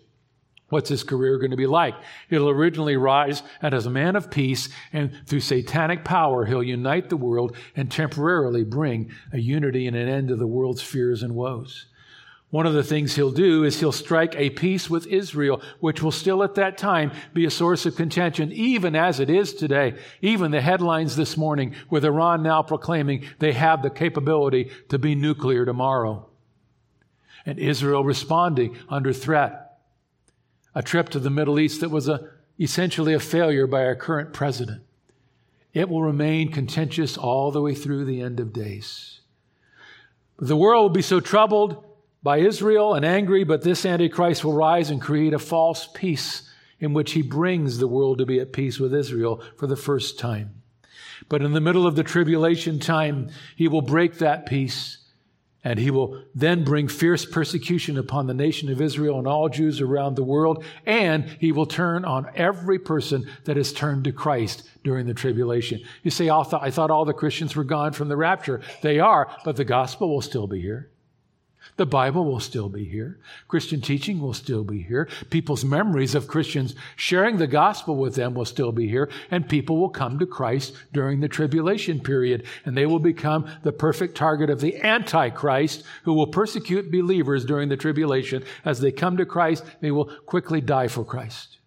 [0.70, 1.96] What's his career going to be like?
[2.30, 7.10] He'll originally rise and as a man of peace, and through satanic power, he'll unite
[7.10, 11.34] the world and temporarily bring a unity and an end to the world's fears and
[11.34, 11.88] woes.
[12.52, 16.12] One of the things he'll do is he'll strike a peace with Israel, which will
[16.12, 19.96] still at that time be a source of contention, even as it is today.
[20.22, 25.14] Even the headlines this morning with Iran now proclaiming they have the capability to be
[25.14, 26.28] nuclear tomorrow.
[27.46, 29.78] And Israel responding under threat.
[30.74, 34.34] A trip to the Middle East that was a, essentially a failure by our current
[34.34, 34.82] president.
[35.72, 39.22] It will remain contentious all the way through the end of days.
[40.40, 41.86] The world will be so troubled
[42.22, 46.94] by Israel and angry, but this Antichrist will rise and create a false peace in
[46.94, 50.62] which he brings the world to be at peace with Israel for the first time.
[51.28, 54.98] But in the middle of the tribulation time, he will break that peace
[55.62, 59.82] and he will then bring fierce persecution upon the nation of Israel and all Jews
[59.82, 60.64] around the world.
[60.86, 65.82] And he will turn on every person that has turned to Christ during the tribulation.
[66.02, 68.62] You say, I thought all the Christians were gone from the rapture.
[68.82, 70.90] They are, but the gospel will still be here.
[71.80, 73.20] The Bible will still be here.
[73.48, 75.08] Christian teaching will still be here.
[75.30, 79.10] People's memories of Christians sharing the gospel with them will still be here.
[79.32, 82.46] And people will come to Christ during the tribulation period.
[82.66, 87.70] And they will become the perfect target of the Antichrist who will persecute believers during
[87.70, 88.44] the tribulation.
[88.66, 91.60] As they come to Christ, they will quickly die for Christ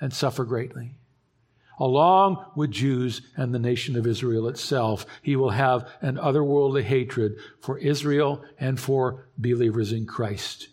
[0.00, 0.97] and suffer greatly
[1.78, 5.06] along with Jews and the nation of Israel itself.
[5.22, 10.68] He will have an otherworldly hatred for Israel and for believers in Christ.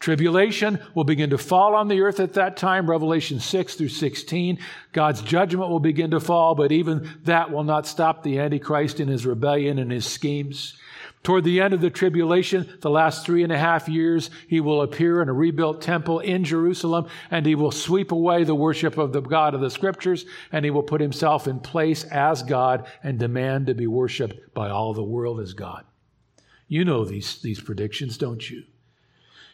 [0.00, 4.58] Tribulation will begin to fall on the earth at that time, Revelation 6 through 16.
[4.92, 9.08] God's judgment will begin to fall, but even that will not stop the Antichrist in
[9.08, 10.76] his rebellion and his schemes.
[11.22, 14.82] Toward the end of the tribulation, the last three and a half years, he will
[14.82, 19.12] appear in a rebuilt temple in Jerusalem and he will sweep away the worship of
[19.12, 23.18] the God of the scriptures and he will put himself in place as God and
[23.18, 25.84] demand to be worshiped by all the world as God.
[26.68, 28.62] You know these, these predictions, don't you?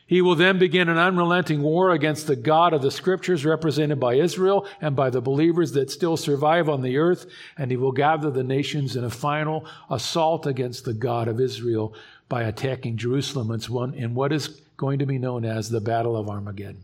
[0.06, 4.14] He will then begin an unrelenting war against the God of the scriptures represented by
[4.14, 8.30] Israel and by the believers that still survive on the earth, and he will gather
[8.30, 11.94] the nations in a final assault against the God of Israel
[12.28, 13.50] by attacking Jerusalem
[13.94, 16.82] in what is going to be known as the Battle of Armageddon.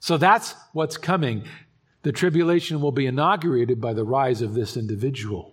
[0.00, 1.44] So that's what's coming.
[2.02, 5.51] The tribulation will be inaugurated by the rise of this individual.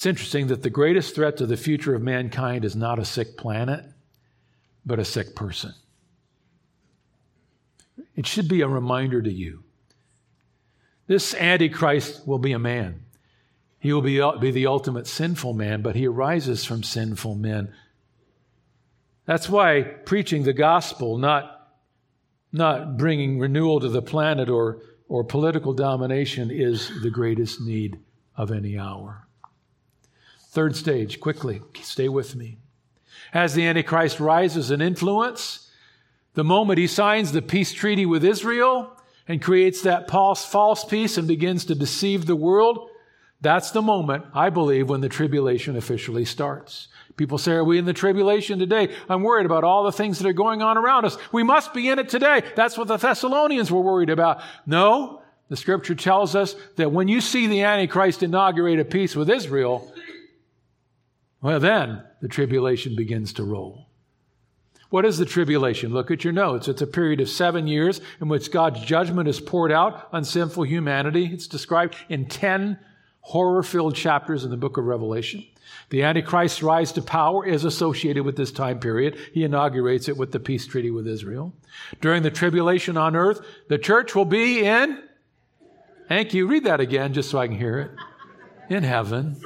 [0.00, 3.36] It's interesting that the greatest threat to the future of mankind is not a sick
[3.36, 3.84] planet,
[4.86, 5.74] but a sick person.
[8.16, 9.62] It should be a reminder to you.
[11.06, 13.02] This Antichrist will be a man.
[13.78, 17.70] He will be, be the ultimate sinful man, but he arises from sinful men.
[19.26, 21.74] That's why preaching the gospel, not,
[22.50, 27.98] not bringing renewal to the planet or, or political domination, is the greatest need
[28.34, 29.26] of any hour.
[30.50, 32.58] Third stage, quickly, stay with me.
[33.32, 35.70] As the Antichrist rises in influence,
[36.34, 38.90] the moment he signs the peace treaty with Israel
[39.28, 42.88] and creates that false peace and begins to deceive the world,
[43.40, 46.88] That's the moment, I believe, when the tribulation officially starts.
[47.16, 48.94] People say, Are we in the tribulation today?
[49.08, 51.16] I'm worried about all the things that are going on around us.
[51.32, 52.42] We must be in it today.
[52.56, 54.42] That's what the Thessalonians were worried about.
[54.66, 59.30] No, the scripture tells us that when you see the Antichrist inaugurate a peace with
[59.30, 59.92] Israel,
[61.42, 63.86] well, then the tribulation begins to roll.
[64.90, 65.92] What is the tribulation?
[65.92, 66.66] Look at your notes.
[66.66, 70.64] It's a period of seven years in which God's judgment is poured out on sinful
[70.64, 71.30] humanity.
[71.32, 72.78] It's described in 10
[73.20, 75.44] horror filled chapters in the book of Revelation.
[75.90, 79.16] The Antichrist's rise to power is associated with this time period.
[79.32, 81.52] He inaugurates it with the peace treaty with Israel.
[82.00, 85.00] During the tribulation on earth, the church will be in,
[86.08, 87.90] thank you, read that again just so I can hear it,
[88.68, 89.40] in heaven.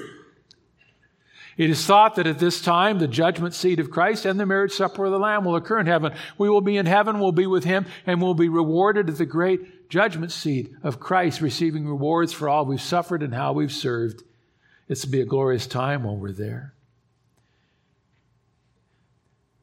[1.56, 4.72] It is thought that at this time the judgment seat of Christ and the marriage
[4.72, 6.12] supper of the Lamb will occur in heaven.
[6.36, 9.26] We will be in heaven, we'll be with Him, and we'll be rewarded at the
[9.26, 14.24] great judgment seat of Christ, receiving rewards for all we've suffered and how we've served.
[14.88, 16.74] It's to be a glorious time while we're there.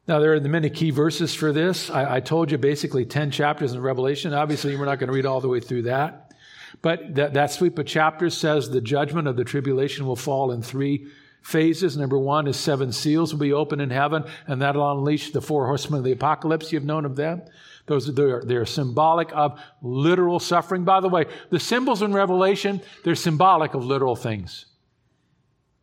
[0.08, 1.88] Now, there are the many key verses for this.
[1.88, 4.34] I, I told you basically 10 chapters in Revelation.
[4.34, 6.32] Obviously, we're not going to read all the way through that.
[6.80, 10.62] But that, that sweep of chapters says the judgment of the tribulation will fall in
[10.62, 11.06] three
[11.42, 11.96] phases.
[11.96, 15.66] Number one is seven seals will be opened in heaven, and that'll unleash the four
[15.66, 16.72] horsemen of the apocalypse.
[16.72, 17.42] You've known of them.
[17.86, 20.84] Those are, they're, they're symbolic of literal suffering.
[20.84, 24.66] By the way, the symbols in Revelation, they're symbolic of literal things.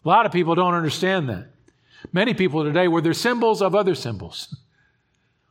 [0.06, 1.50] A lot of people don't understand that.
[2.14, 4.56] Many people today were they're symbols of other symbols.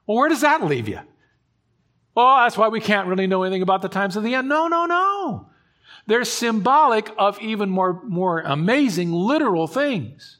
[0.06, 1.00] Well, where does that leave you?
[2.14, 4.48] Well, that's why we can't really know anything about the times of the end.
[4.48, 5.50] No, no, no.
[6.08, 10.37] They're symbolic of even more, more amazing literal things.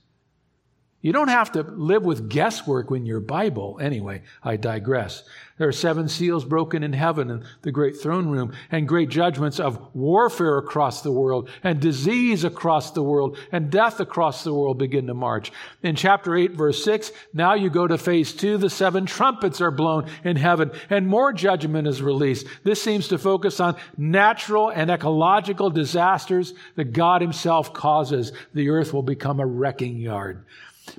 [1.01, 3.79] You don't have to live with guesswork when your Bible.
[3.81, 5.23] Anyway, I digress.
[5.57, 9.61] There are seven seals broken in heaven and the great throne room, and great judgments
[9.61, 14.79] of warfare across the world, and disease across the world, and death across the world
[14.79, 15.53] begin to march.
[15.83, 19.73] In chapter 8, verse 6, now you go to phase 2, the seven trumpets are
[19.73, 22.47] blown in heaven, and more judgment is released.
[22.65, 28.33] This seems to focus on natural and ecological disasters that God Himself causes.
[28.55, 30.45] The earth will become a wrecking yard.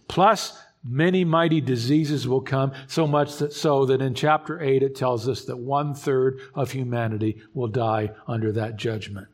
[0.07, 4.95] Plus, Many mighty diseases will come, so much that, so that in chapter 8 it
[4.95, 9.27] tells us that one third of humanity will die under that judgment.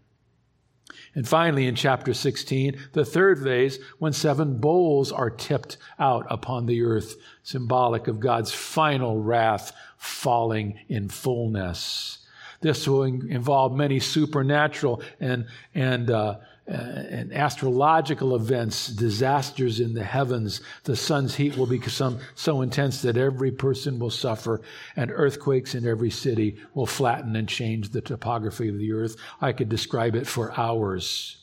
[1.13, 6.65] And finally, in chapter 16, the third phase, when seven bowls are tipped out upon
[6.65, 12.19] the earth, symbolic of God's final wrath falling in fullness.
[12.61, 15.45] This will involve many supernatural and,
[15.75, 16.37] and uh,
[16.68, 20.61] uh, and astrological events, disasters in the heavens.
[20.84, 24.61] The sun's heat will become so intense that every person will suffer,
[24.95, 29.16] and earthquakes in every city will flatten and change the topography of the earth.
[29.39, 31.38] I could describe it for hours.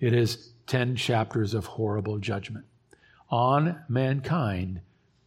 [0.00, 2.64] It is 10 chapters of horrible judgment
[3.30, 4.80] on mankind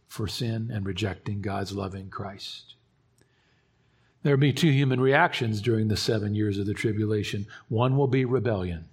[0.06, 2.74] for sin and rejecting God's loving Christ.
[4.22, 7.46] There will be two human reactions during the seven years of the tribulation.
[7.68, 8.86] One will be rebellion.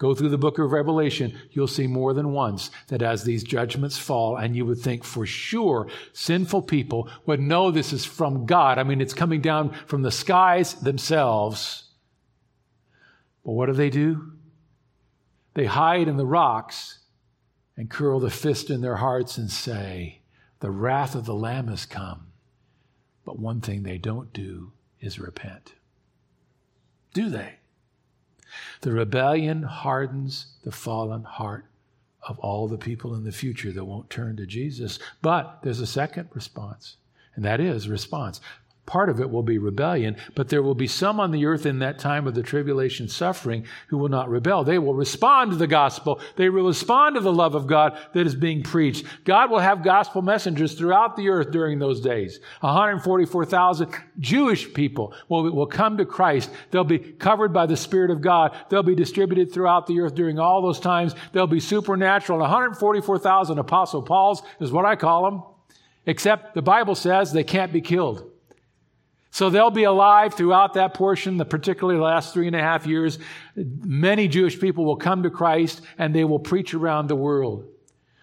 [0.00, 3.98] Go through the book of Revelation, you'll see more than once that as these judgments
[3.98, 8.78] fall, and you would think for sure sinful people would know this is from God.
[8.78, 11.84] I mean, it's coming down from the skies themselves.
[13.44, 14.32] But what do they do?
[15.52, 17.00] They hide in the rocks
[17.76, 20.22] and curl the fist in their hearts and say,
[20.60, 22.28] The wrath of the Lamb has come.
[23.26, 25.74] But one thing they don't do is repent.
[27.12, 27.59] Do they?
[28.80, 31.66] The rebellion hardens the fallen heart
[32.28, 34.98] of all the people in the future that won't turn to Jesus.
[35.22, 36.96] But there's a second response,
[37.34, 38.40] and that is response.
[38.90, 41.78] Part of it will be rebellion, but there will be some on the earth in
[41.78, 44.64] that time of the tribulation suffering who will not rebel.
[44.64, 46.20] They will respond to the gospel.
[46.34, 49.06] They will respond to the love of God that is being preached.
[49.22, 52.40] God will have gospel messengers throughout the earth during those days.
[52.62, 56.50] 144,000 Jewish people will, will come to Christ.
[56.72, 58.56] They'll be covered by the Spirit of God.
[58.70, 61.14] They'll be distributed throughout the earth during all those times.
[61.30, 62.40] They'll be supernatural.
[62.40, 65.42] 144,000 Apostle Paul's is what I call them.
[66.06, 68.29] Except the Bible says they can't be killed.
[69.30, 73.18] So they'll be alive throughout that portion, the particularly last three and a half years.
[73.54, 77.66] Many Jewish people will come to Christ and they will preach around the world.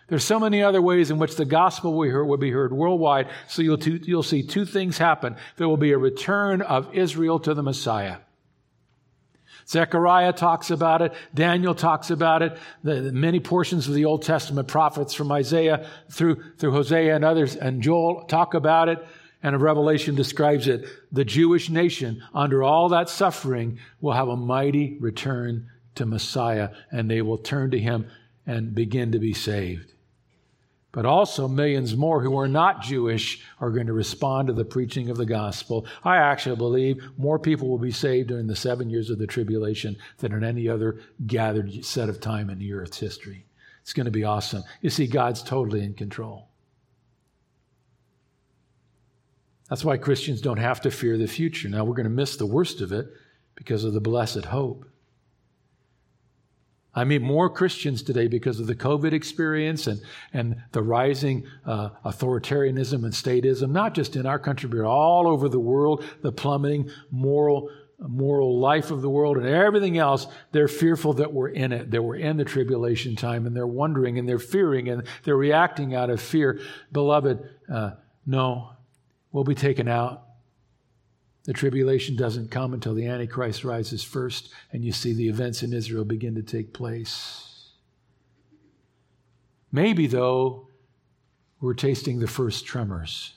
[0.09, 3.27] There's so many other ways in which the gospel will be heard, worldwide.
[3.47, 5.35] So you'll, you'll see two things happen.
[5.57, 8.17] There will be a return of Israel to the Messiah.
[9.67, 11.13] Zechariah talks about it.
[11.33, 12.57] Daniel talks about it.
[12.83, 17.25] The, the, many portions of the Old Testament prophets from Isaiah through, through Hosea and
[17.25, 19.05] others and Joel talk about it
[19.43, 20.85] and a Revelation describes it.
[21.11, 27.09] The Jewish nation, under all that suffering, will have a mighty return to Messiah and
[27.09, 28.07] they will turn to him
[28.45, 29.93] and begin to be saved.
[30.91, 35.09] But also, millions more who are not Jewish are going to respond to the preaching
[35.09, 35.85] of the gospel.
[36.03, 39.97] I actually believe more people will be saved during the seven years of the tribulation
[40.17, 43.45] than in any other gathered set of time in the earth's history.
[43.81, 44.63] It's going to be awesome.
[44.81, 46.46] You see, God's totally in control.
[49.69, 51.67] That's why Christians don't have to fear the future.
[51.69, 53.07] Now, we're going to miss the worst of it
[53.55, 54.85] because of the blessed hope.
[56.97, 60.01] I meet more Christians today because of the COVID experience and,
[60.33, 65.47] and the rising uh, authoritarianism and statism, not just in our country, but all over
[65.47, 70.25] the world, the plummeting moral, moral life of the world and everything else.
[70.53, 74.17] They're fearful that we're in it, that we're in the tribulation time, and they're wondering
[74.17, 76.59] and they're fearing and they're reacting out of fear.
[76.91, 77.91] Beloved, uh,
[78.25, 78.71] no,
[79.31, 80.23] we'll be taken out.
[81.45, 85.71] The tribulation doesn't come until the Antichrist rises first, and you see the events in
[85.71, 87.71] Israel begin to take place.
[89.71, 90.67] Maybe, though,
[91.61, 93.33] we're tasting the first tremors.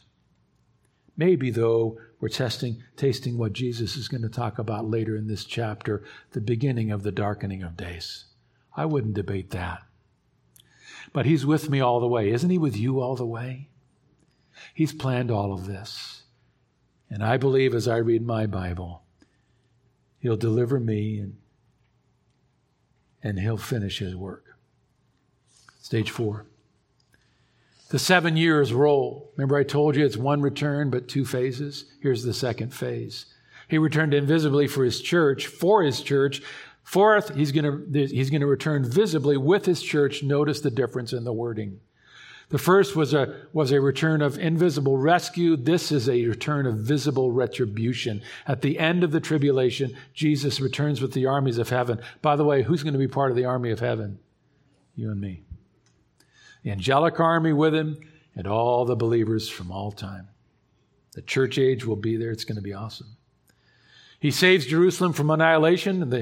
[1.16, 5.44] Maybe, though, we're testing, tasting what Jesus is going to talk about later in this
[5.44, 8.24] chapter the beginning of the darkening of days.
[8.76, 9.82] I wouldn't debate that.
[11.12, 12.30] But He's with me all the way.
[12.30, 13.68] Isn't He with you all the way?
[14.74, 16.22] He's planned all of this.
[17.08, 19.02] And I believe as I read my Bible,
[20.20, 21.36] He'll deliver me and,
[23.22, 24.56] and He'll finish His work.
[25.80, 26.46] Stage four.
[27.88, 29.32] The seven years roll.
[29.36, 31.86] Remember, I told you it's one return, but two phases?
[32.00, 33.26] Here's the second phase.
[33.66, 36.42] He returned invisibly for his church, for his church.
[36.84, 40.22] Fourth, he's going to, he's going to return visibly with his church.
[40.22, 41.80] Notice the difference in the wording.
[42.50, 45.56] The first was a, was a return of invisible rescue.
[45.56, 48.22] This is a return of visible retribution.
[48.46, 52.00] At the end of the tribulation, Jesus returns with the armies of heaven.
[52.22, 54.18] By the way, who's going to be part of the army of heaven?
[54.96, 55.42] You and me.
[56.64, 57.98] The angelic army with him
[58.34, 60.28] and all the believers from all time.
[61.12, 62.32] The church age will be there.
[62.32, 63.16] It's going to be awesome.
[64.20, 66.12] He saves Jerusalem from annihilation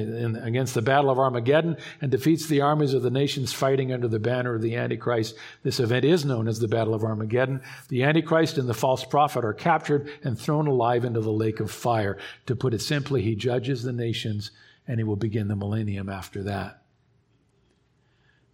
[0.41, 4.21] against the Battle of Armageddon and defeats the armies of the nations fighting under the
[4.21, 5.35] banner of the Antichrist.
[5.65, 7.61] This event is known as the Battle of Armageddon.
[7.89, 11.73] The Antichrist and the false prophet are captured and thrown alive into the lake of
[11.73, 12.19] fire.
[12.47, 14.53] To put it simply, he judges the nations
[14.87, 16.83] and he will begin the millennium after that.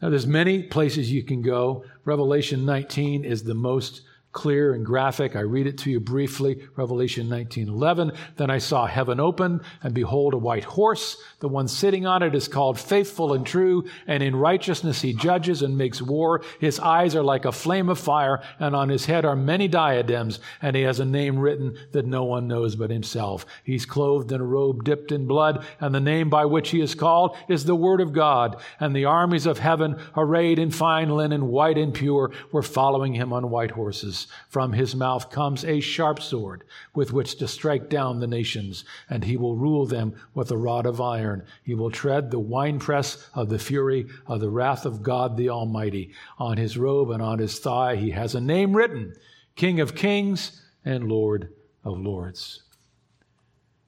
[0.01, 1.85] Now, there's many places you can go.
[2.07, 4.03] Revelation 19 is the most
[4.35, 5.35] clear and graphic.
[5.35, 6.59] I read it to you briefly.
[6.77, 8.13] Revelation 19:11.
[8.37, 11.17] Then I saw heaven open, and behold, a white horse.
[11.41, 15.63] The one sitting on it is called Faithful and True, and in righteousness he judges
[15.63, 16.43] and makes war.
[16.61, 20.41] His eyes are like a flame of fire, and on his head are many diadems,
[20.61, 23.47] and he has a name written that no one knows but himself.
[23.63, 26.95] He's clothed in a robe dipped in blood, and the name by which he is
[26.95, 28.57] called is the Word of God.
[28.81, 33.33] And the armies of heaven, arrayed in fine linen, white and pure, were following him
[33.33, 34.24] on white horses.
[34.49, 36.65] From his mouth comes a sharp sword
[36.95, 40.87] with which to strike down the nations, and he will rule them with a rod
[40.87, 41.45] of iron.
[41.63, 46.13] He will tread the winepress of the fury of the wrath of God the Almighty.
[46.39, 49.15] On his robe and on his thigh he has a name written
[49.57, 51.53] King of Kings and Lord
[51.85, 52.63] of Lords.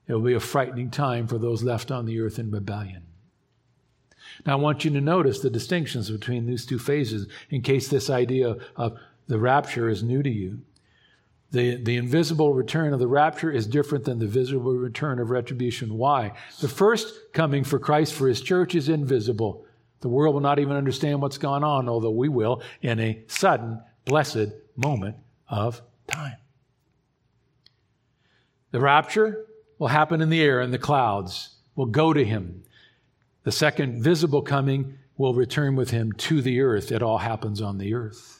[0.07, 3.03] It will be a frightening time for those left on the earth in rebellion.
[4.45, 8.09] Now, I want you to notice the distinctions between these two phases in case this
[8.09, 10.61] idea of the rapture is new to you.
[11.51, 15.97] The, the invisible return of the rapture is different than the visible return of retribution.
[15.97, 16.33] Why?
[16.59, 19.65] The first coming for Christ for his church is invisible.
[20.01, 23.81] The world will not even understand what's gone on, although we will in a sudden,
[24.05, 25.15] blessed moment
[25.49, 26.37] of time.
[28.71, 29.45] The rapture
[29.79, 31.55] will happen in the air, in the clouds.
[31.75, 32.63] will go to him.
[33.43, 36.91] The second visible coming will return with him to the earth.
[36.91, 38.36] It all happens on the earth.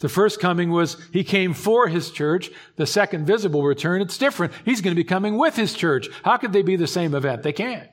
[0.00, 2.50] The first coming was he came for his church.
[2.76, 4.52] The second visible return, it's different.
[4.64, 6.08] He's going to be coming with his church.
[6.24, 7.42] How could they be the same event?
[7.42, 7.88] They can't.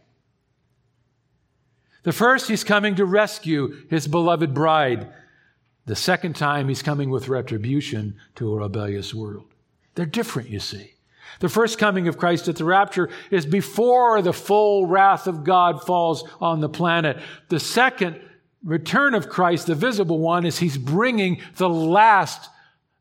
[2.03, 5.11] The first, he's coming to rescue his beloved bride.
[5.85, 9.47] The second time, he's coming with retribution to a rebellious world.
[9.95, 10.93] They're different, you see.
[11.39, 15.83] The first coming of Christ at the rapture is before the full wrath of God
[15.83, 17.17] falls on the planet.
[17.49, 18.21] The second
[18.63, 22.49] return of Christ, the visible one, is he's bringing the last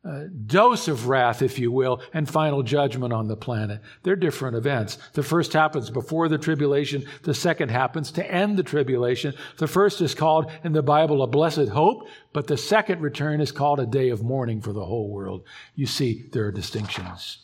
[0.07, 3.81] uh, dose of wrath, if you will, and final judgment on the planet.
[4.05, 4.99] They're different events.
[5.15, 7.05] The first happens before the tribulation.
[7.25, 9.35] The second happens to end the tribulation.
[9.57, 13.51] The first is called in the Bible a blessed hope, but the second return is
[13.51, 15.43] called a day of mourning for the whole world.
[15.75, 17.39] You see, there are distinctions.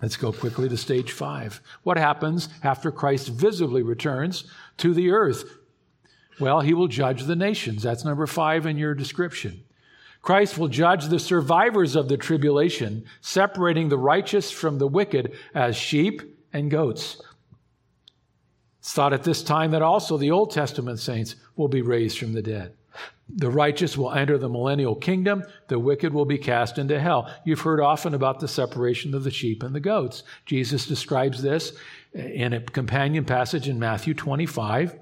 [0.00, 1.60] Let's go quickly to stage five.
[1.82, 4.44] What happens after Christ visibly returns
[4.76, 5.44] to the earth?
[6.40, 7.82] Well, he will judge the nations.
[7.82, 9.64] That's number five in your description.
[10.22, 15.76] Christ will judge the survivors of the tribulation, separating the righteous from the wicked as
[15.76, 16.22] sheep
[16.52, 17.20] and goats.
[18.78, 22.32] It's thought at this time that also the Old Testament saints will be raised from
[22.32, 22.74] the dead.
[23.28, 25.44] The righteous will enter the millennial kingdom.
[25.68, 27.30] The wicked will be cast into hell.
[27.44, 30.22] You've heard often about the separation of the sheep and the goats.
[30.46, 31.72] Jesus describes this
[32.12, 34.98] in a companion passage in Matthew 25.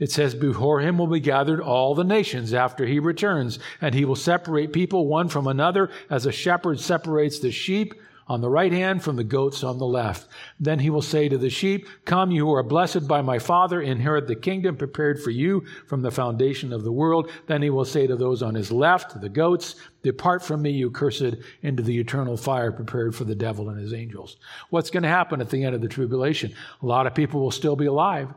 [0.00, 4.04] It says, Before him will be gathered all the nations after he returns, and he
[4.04, 7.94] will separate people one from another as a shepherd separates the sheep
[8.26, 10.28] on the right hand from the goats on the left.
[10.60, 13.82] Then he will say to the sheep, Come, you who are blessed by my Father,
[13.82, 17.28] inherit the kingdom prepared for you from the foundation of the world.
[17.48, 20.90] Then he will say to those on his left, the goats, Depart from me, you
[20.92, 24.36] cursed, into the eternal fire prepared for the devil and his angels.
[24.70, 26.54] What's going to happen at the end of the tribulation?
[26.82, 28.32] A lot of people will still be alive.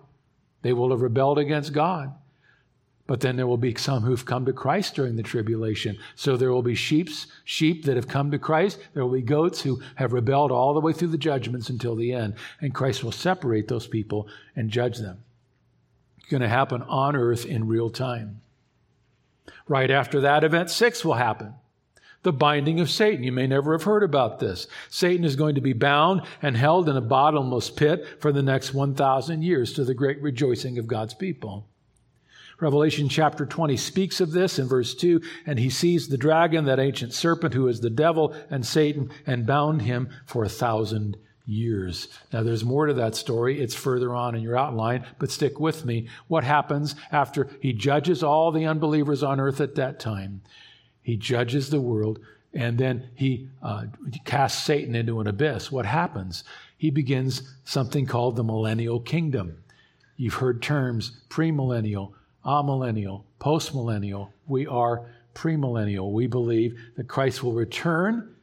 [0.63, 2.13] They will have rebelled against God.
[3.05, 5.97] But then there will be some who've come to Christ during the tribulation.
[6.15, 8.79] So there will be sheep's, sheep that have come to Christ.
[8.93, 12.13] There will be goats who have rebelled all the way through the judgments until the
[12.13, 12.35] end.
[12.61, 15.21] And Christ will separate those people and judge them.
[16.17, 18.39] It's going to happen on earth in real time.
[19.67, 21.53] Right after that, event six will happen.
[22.23, 23.23] The binding of Satan.
[23.23, 24.67] You may never have heard about this.
[24.89, 28.73] Satan is going to be bound and held in a bottomless pit for the next
[28.73, 31.67] 1,000 years to the great rejoicing of God's people.
[32.59, 36.79] Revelation chapter 20 speaks of this in verse 2 and he sees the dragon, that
[36.79, 42.07] ancient serpent who is the devil and Satan, and bound him for a thousand years.
[42.31, 43.59] Now, there's more to that story.
[43.59, 46.07] It's further on in your outline, but stick with me.
[46.27, 50.41] What happens after he judges all the unbelievers on earth at that time?
[51.03, 52.19] He judges the world
[52.53, 53.85] and then he uh,
[54.25, 55.71] casts Satan into an abyss.
[55.71, 56.43] What happens?
[56.77, 59.63] He begins something called the millennial kingdom.
[60.17, 62.13] You've heard terms premillennial,
[62.45, 64.29] amillennial, postmillennial.
[64.47, 66.11] We are premillennial.
[66.11, 68.35] We believe that Christ will return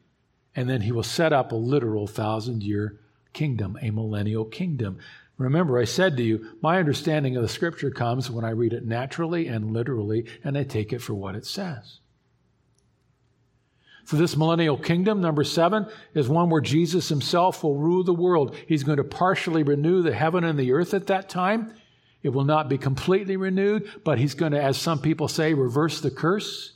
[0.57, 2.99] and then he will set up a literal thousand year
[3.33, 4.99] kingdom, a millennial kingdom.
[5.39, 8.85] Remember, I said to you, my understanding of the scripture comes when I read it
[8.85, 12.00] naturally and literally, and I take it for what it says.
[14.11, 18.57] So, this millennial kingdom, number seven, is one where Jesus himself will rule the world.
[18.67, 21.73] He's going to partially renew the heaven and the earth at that time.
[22.25, 26.01] It will not be completely renewed, but he's going to, as some people say, reverse
[26.01, 26.73] the curse.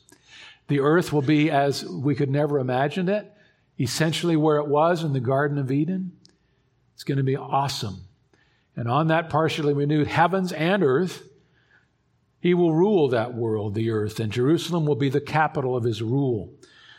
[0.69, 3.33] The earth will be as we could never imagine it,
[3.81, 6.13] essentially where it was in the Garden of Eden.
[6.95, 7.97] It's going to be awesome.
[8.77, 11.29] And on that partially renewed heavens and earth,
[12.39, 16.01] he will rule that world, the earth, and Jerusalem will be the capital of his
[16.01, 16.55] rule.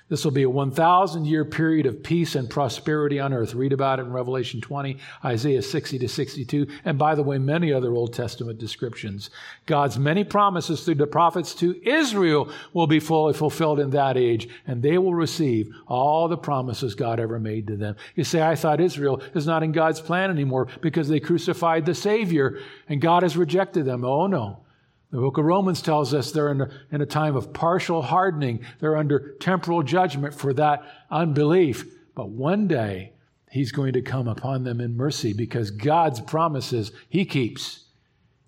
[0.08, 3.56] This will be a 1,000 year period of peace and prosperity on earth.
[3.56, 7.74] Read about it in Revelation 20, Isaiah 60 to 62, and by the way, many
[7.74, 9.32] other Old Testament descriptions.
[9.66, 14.47] God's many promises through the prophets to Israel will be fully fulfilled in that age,
[14.68, 17.95] and they will receive all the promises God ever made to them.
[18.14, 21.95] You say, I thought Israel is not in God's plan anymore because they crucified the
[21.95, 24.06] Savior and God has rejected them.
[24.06, 24.64] Oh, no.
[25.16, 28.66] The book of Romans tells us they're in a, in a time of partial hardening.
[28.80, 31.86] They're under temporal judgment for that unbelief.
[32.16, 33.13] But one day,
[33.49, 37.86] He's going to come upon them in mercy because God's promises He keeps.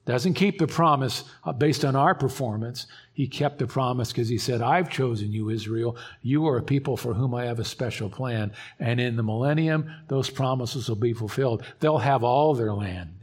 [0.03, 2.85] Doesn't keep the promise uh, based on our performance.
[3.13, 5.95] He kept the promise because He said, I've chosen you, Israel.
[6.21, 8.51] You are a people for whom I have a special plan.
[8.77, 11.63] And in the millennium, those promises will be fulfilled.
[11.79, 13.16] They'll have all their land.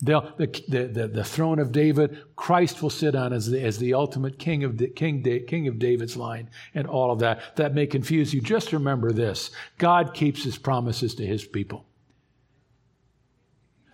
[0.00, 0.20] The,
[0.68, 4.62] the, the, throne of David, Christ will sit on as the, as the ultimate king
[4.62, 7.56] of, king, king of David's line and all of that.
[7.56, 8.40] That may confuse you.
[8.40, 11.84] Just remember this God keeps his promises to his people.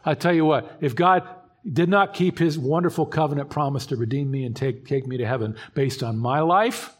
[0.04, 1.26] I tell you what, if God
[1.70, 5.26] did not keep his wonderful covenant promise to redeem me and take, take me to
[5.26, 6.94] heaven based on my life,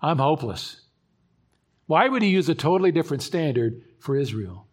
[0.00, 0.80] I'm hopeless.
[1.86, 4.66] Why would he use a totally different standard for Israel?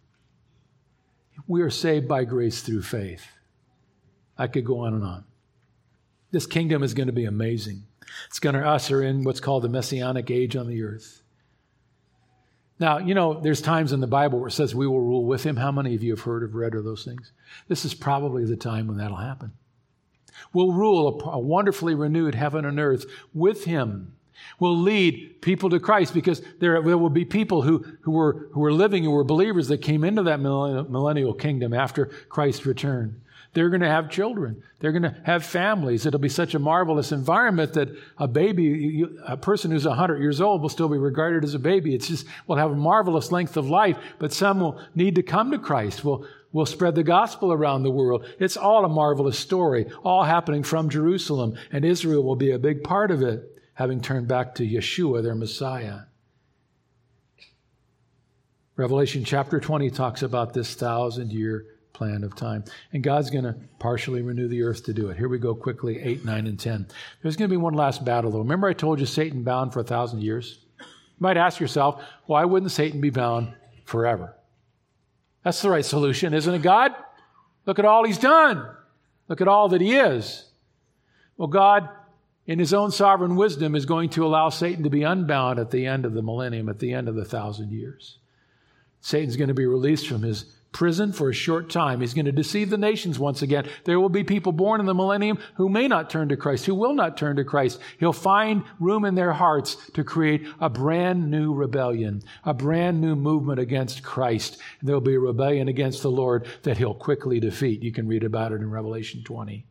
[1.49, 3.25] We are saved by grace through faith.
[4.37, 5.23] I could go on and on.
[6.29, 7.85] This kingdom is going to be amazing.
[8.27, 11.23] It's going to usher in what's called the messianic age on the earth.
[12.79, 15.43] Now, you know, there's times in the Bible where it says we will rule with
[15.43, 15.55] him.
[15.55, 17.31] How many of you have heard of read of those things?
[17.67, 19.53] This is probably the time when that'll happen.
[20.53, 24.13] We'll rule a, a wonderfully renewed heaven and earth with him
[24.59, 28.59] will lead people to Christ because there, there will be people who, who, were, who
[28.59, 33.21] were living, who were believers that came into that millennial kingdom after Christ's return.
[33.53, 34.61] They're going to have children.
[34.79, 36.05] They're going to have families.
[36.05, 40.61] It'll be such a marvelous environment that a baby, a person who's 100 years old,
[40.61, 41.95] will still be regarded as a baby.
[41.95, 45.49] It's just, we'll have a marvelous length of life, but some will need to come
[45.51, 46.03] to Christ.
[46.03, 48.25] We'll, we'll spread the gospel around the world.
[48.39, 52.83] It's all a marvelous story, all happening from Jerusalem, and Israel will be a big
[52.83, 55.99] part of it, having turned back to Yeshua, their Messiah.
[58.75, 62.65] Revelation chapter 20 talks about this thousand year plan of time.
[62.91, 65.17] And God's going to partially renew the earth to do it.
[65.17, 66.87] Here we go quickly 8, 9, and 10.
[67.21, 68.39] There's going to be one last battle, though.
[68.39, 70.59] Remember, I told you Satan bound for a thousand years?
[70.77, 70.85] You
[71.19, 73.53] might ask yourself, why wouldn't Satan be bound
[73.85, 74.35] forever?
[75.45, 76.93] That's the right solution, isn't it, God?
[77.65, 78.69] Look at all he's done.
[79.29, 80.43] Look at all that he is.
[81.37, 81.87] Well, God,
[82.49, 85.85] in his own sovereign wisdom, is going to allow Satan to be unbound at the
[85.85, 88.17] end of the millennium, at the end of the thousand years.
[89.01, 92.01] Satan's going to be released from his prison for a short time.
[92.01, 93.69] He's going to deceive the nations once again.
[93.83, 96.73] There will be people born in the millennium who may not turn to Christ, who
[96.73, 97.79] will not turn to Christ.
[97.99, 103.15] He'll find room in their hearts to create a brand new rebellion, a brand new
[103.15, 104.57] movement against Christ.
[104.81, 107.83] There'll be a rebellion against the Lord that he'll quickly defeat.
[107.83, 109.67] You can read about it in Revelation 20.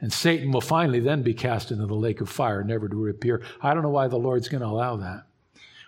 [0.00, 3.42] And Satan will finally then be cast into the lake of fire, never to reappear.
[3.60, 5.24] I don't know why the Lord's going to allow that.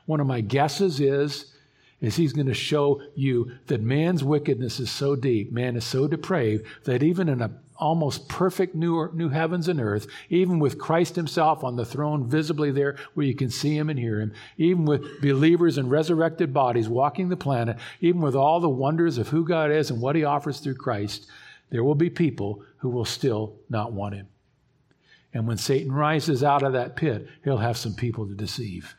[0.06, 1.46] One of my guesses is
[2.00, 6.08] is he's going to show you that man's wickedness is so deep, man is so
[6.08, 7.50] depraved, that even in a
[7.82, 12.70] almost perfect new, new heavens and earth, even with Christ himself on the throne visibly
[12.70, 16.88] there where you can see him and hear him, even with believers in resurrected bodies
[16.88, 20.22] walking the planet, even with all the wonders of who God is and what he
[20.22, 21.26] offers through Christ,
[21.72, 24.28] there will be people who will still not want him.
[25.32, 28.94] And when Satan rises out of that pit, he'll have some people to deceive.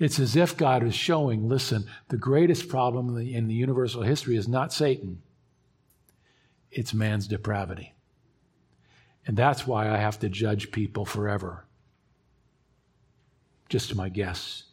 [0.00, 4.02] It's as if God is showing listen, the greatest problem in the, in the universal
[4.02, 5.22] history is not Satan,
[6.72, 7.94] it's man's depravity.
[9.24, 11.64] And that's why I have to judge people forever.
[13.68, 14.64] Just to my guess.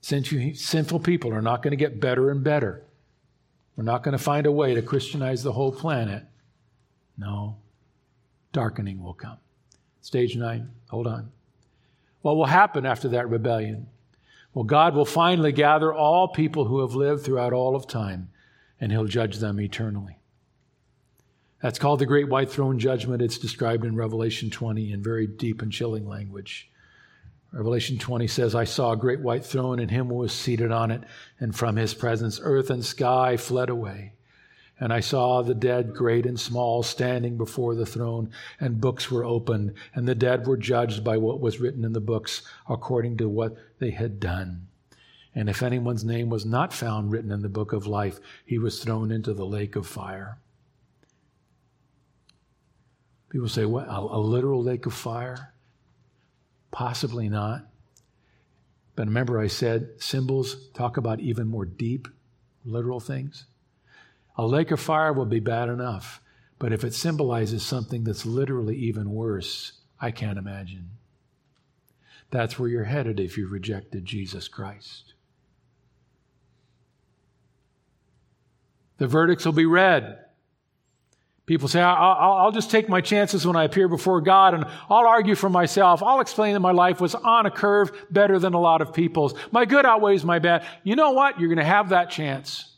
[0.00, 2.85] Sinful people are not going to get better and better.
[3.76, 6.24] We're not going to find a way to Christianize the whole planet.
[7.18, 7.56] No,
[8.52, 9.38] darkening will come.
[10.00, 11.30] Stage nine, hold on.
[12.22, 13.88] What will happen after that rebellion?
[14.54, 18.30] Well, God will finally gather all people who have lived throughout all of time,
[18.80, 20.18] and He'll judge them eternally.
[21.60, 23.22] That's called the Great White Throne Judgment.
[23.22, 26.70] It's described in Revelation 20 in very deep and chilling language.
[27.56, 30.90] Revelation 20 says, I saw a great white throne, and him who was seated on
[30.90, 31.02] it,
[31.40, 34.12] and from his presence earth and sky fled away
[34.78, 38.30] and I saw the dead, great and small, standing before the throne,
[38.60, 42.00] and books were opened, and the dead were judged by what was written in the
[42.00, 44.68] books according to what they had done.
[45.34, 48.82] And if anyone's name was not found written in the book of life, he was
[48.82, 50.38] thrown into the lake of fire.
[53.30, 55.54] People say, what, a, a literal lake of fire?
[56.70, 57.66] Possibly not.
[58.94, 62.08] But remember, I said symbols talk about even more deep,
[62.64, 63.44] literal things.
[64.36, 66.20] A lake of fire will be bad enough,
[66.58, 70.90] but if it symbolizes something that's literally even worse, I can't imagine.
[72.30, 75.14] That's where you're headed if you rejected Jesus Christ.
[78.98, 80.25] The verdicts will be read.
[81.46, 85.06] People say, I'll, I'll, just take my chances when I appear before God and I'll
[85.06, 86.02] argue for myself.
[86.02, 89.32] I'll explain that my life was on a curve better than a lot of people's.
[89.52, 90.66] My good outweighs my bad.
[90.82, 91.38] You know what?
[91.38, 92.74] You're going to have that chance.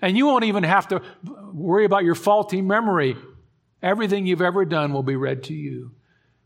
[0.00, 1.02] And you won't even have to
[1.52, 3.14] worry about your faulty memory.
[3.82, 5.92] Everything you've ever done will be read to you,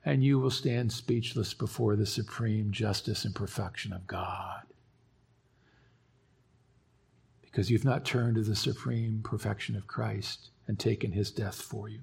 [0.04, 4.62] and you will stand speechless before the supreme justice and perfection of God.
[7.42, 11.88] Because you've not turned to the supreme perfection of Christ and taken his death for
[11.88, 12.00] you.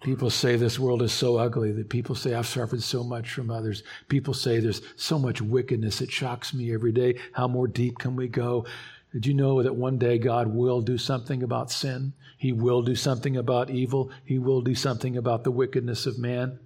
[0.00, 3.50] People say this world is so ugly that people say I've suffered so much from
[3.50, 3.82] others.
[4.08, 6.00] People say there's so much wickedness.
[6.00, 7.16] It shocks me every day.
[7.32, 8.64] How more deep can we go?
[9.12, 12.12] Did you know that one day God will do something about sin?
[12.36, 14.10] He will do something about evil.
[14.24, 16.60] He will do something about the wickedness of man.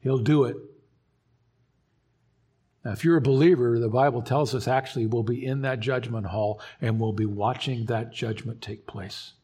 [0.00, 0.56] He'll do it.
[2.84, 6.26] Now, if you're a believer, the Bible tells us actually we'll be in that judgment
[6.26, 9.34] hall and we'll be watching that judgment take place.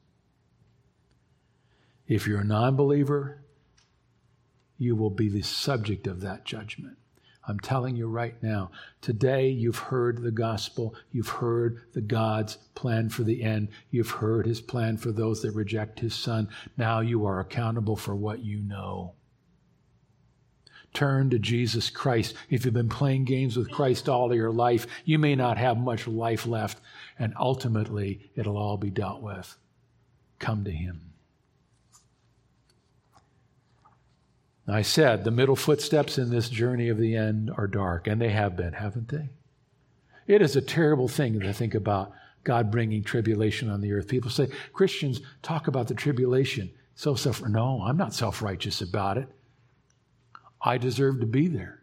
[2.07, 3.43] If you're a non believer,
[4.77, 6.97] you will be the subject of that judgment.
[7.47, 8.71] I'm telling you right now,
[9.01, 10.95] today you've heard the gospel.
[11.13, 13.69] You've heard the God's plan for the end.
[13.91, 16.49] You've heard his plan for those that reject his son.
[16.77, 19.15] Now you are accountable for what you know.
[20.95, 22.35] Turn to Jesus Christ.
[22.51, 25.77] If you've been playing games with Christ all of your life, you may not have
[25.77, 26.81] much life left,
[27.19, 29.57] and ultimately it'll all be dealt with.
[30.39, 31.13] Come to Him.
[34.67, 38.31] I said the middle footsteps in this journey of the end are dark, and they
[38.31, 39.31] have been, haven't they?
[40.27, 42.13] It is a terrible thing to think about
[42.45, 44.09] God bringing tribulation on the earth.
[44.09, 46.71] People say, Christians talk about the tribulation.
[46.95, 49.29] So self no, I'm not self-righteous about it.
[50.61, 51.83] I deserve to be there.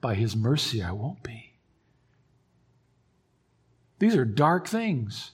[0.00, 1.52] By his mercy I won't be.
[3.98, 5.32] These are dark things.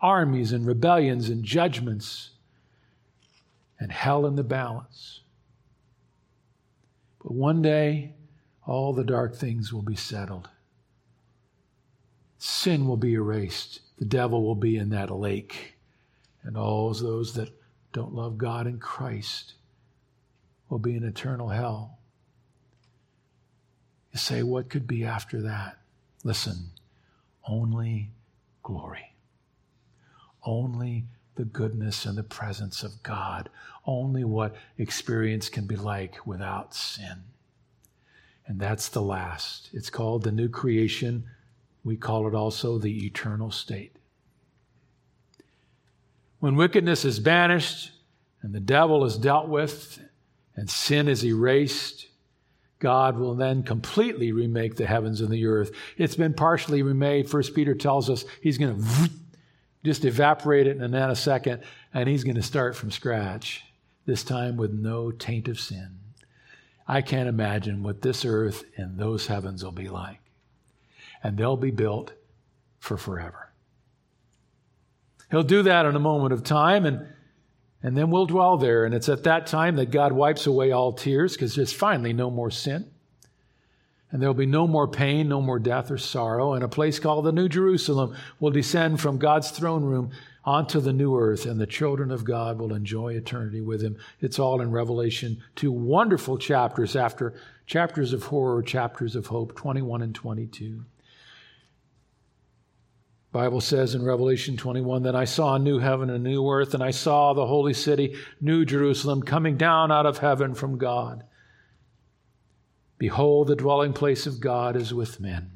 [0.00, 2.30] Armies and rebellions and judgments
[3.80, 5.20] and hell in the balance.
[7.22, 8.14] But one day,
[8.66, 10.48] all the dark things will be settled.
[12.38, 13.80] Sin will be erased.
[13.98, 15.74] The devil will be in that lake.
[16.44, 17.50] And all those that
[17.92, 19.54] don't love God and Christ
[20.68, 21.98] will be in eternal hell.
[24.12, 25.78] You say, what could be after that?
[26.24, 26.70] Listen,
[27.46, 28.10] only
[28.62, 29.14] glory.
[30.44, 31.04] Only
[31.36, 33.48] the goodness and the presence of God.
[33.86, 37.24] Only what experience can be like without sin.
[38.46, 39.70] And that's the last.
[39.72, 41.24] It's called the new creation.
[41.84, 43.94] We call it also the eternal state.
[46.40, 47.92] When wickedness is banished
[48.42, 50.00] and the devil is dealt with
[50.58, 52.08] and sin is erased,
[52.80, 55.70] God will then completely remake the heavens and the earth.
[55.96, 57.30] It's been partially remade.
[57.30, 59.10] First Peter tells us he's going to
[59.84, 61.62] just evaporate it in a nanosecond,
[61.94, 63.64] and he's going to start from scratch,
[64.04, 65.90] this time with no taint of sin.
[66.86, 70.20] I can't imagine what this earth and those heavens will be like.
[71.22, 72.12] And they'll be built
[72.80, 73.52] for forever.
[75.30, 77.06] He'll do that in a moment of time, and,
[77.82, 78.84] and then we'll dwell there.
[78.84, 82.30] And it's at that time that God wipes away all tears because there's finally no
[82.30, 82.90] more sin.
[84.10, 86.54] And there will be no more pain, no more death or sorrow.
[86.54, 90.10] And a place called the New Jerusalem will descend from God's throne room
[90.44, 93.98] onto the new earth, and the children of God will enjoy eternity with Him.
[94.20, 97.34] It's all in Revelation, two wonderful chapters after
[97.66, 100.86] chapters of horror, chapters of hope, 21 and 22.
[103.30, 106.74] Bible says in Revelation 21 that I saw a new heaven and a new earth,
[106.74, 111.24] and I saw the holy city, New Jerusalem, coming down out of heaven from God
[112.98, 115.50] Behold, the dwelling place of God is with men.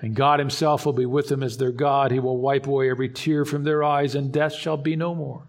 [0.00, 2.10] And God himself will be with them as their God.
[2.10, 5.46] He will wipe away every tear from their eyes, and death shall be no more.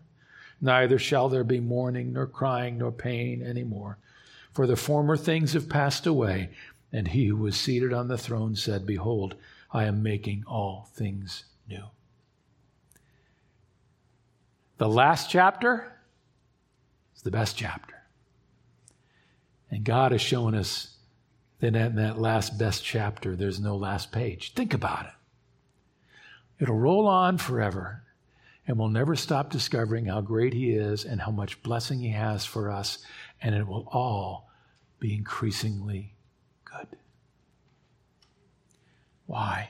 [0.62, 3.98] Neither shall there be mourning, nor crying, nor pain any more.
[4.52, 6.50] For the former things have passed away.
[6.92, 9.36] And he who was seated on the throne said, Behold,
[9.74, 11.84] I am making all things new.
[14.78, 15.92] The last chapter
[17.16, 17.96] is the best chapter.
[19.72, 20.98] And God has shown us
[21.60, 24.54] that in that last best chapter, there's no last page.
[24.54, 25.14] Think about it.
[26.60, 28.04] It'll roll on forever,
[28.68, 32.46] and we'll never stop discovering how great He is and how much blessing He has
[32.46, 33.00] for us,
[33.42, 34.50] and it will all
[35.00, 36.14] be increasingly
[36.64, 36.88] good.
[39.26, 39.70] Why?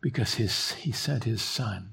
[0.00, 1.90] Because his, He sent His Son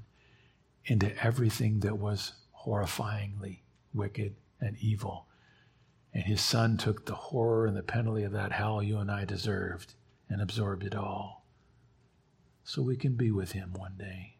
[0.85, 2.33] into everything that was
[2.65, 3.59] horrifyingly
[3.93, 5.27] wicked and evil
[6.13, 9.25] and his son took the horror and the penalty of that hell you and I
[9.25, 9.93] deserved
[10.27, 11.45] and absorbed it all.
[12.63, 14.35] So we can be with him one day.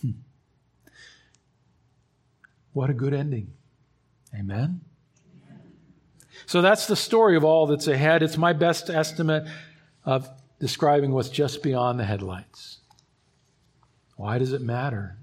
[0.00, 0.10] Hmm.
[2.72, 3.52] What a good ending.
[4.34, 4.80] Amen.
[6.46, 8.22] So that's the story of all that's ahead.
[8.22, 9.46] It's my best estimate
[10.04, 10.28] of
[10.58, 12.78] describing what's just beyond the headlights.
[14.16, 15.16] Why does it matter?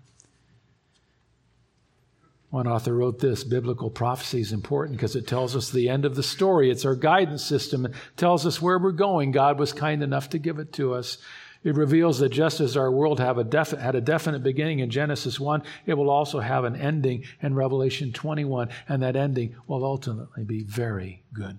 [2.50, 6.16] One author wrote this biblical prophecy is important because it tells us the end of
[6.16, 6.72] the story.
[6.72, 7.86] It's our guidance system.
[7.86, 9.32] It tells us where we're going.
[9.32, 11.18] God was kind enough to give it to us.
[11.64, 15.64] It reveals that just as our world a had a definite beginning in Genesis 1,
[15.86, 20.64] it will also have an ending in Revelation 21, and that ending will ultimately be
[20.64, 21.58] very good.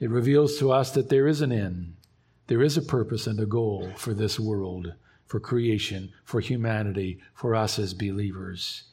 [0.00, 1.94] It reveals to us that there is an end,
[2.46, 4.92] there is a purpose and a goal for this world
[5.28, 8.84] for creation, for humanity, for us as believers.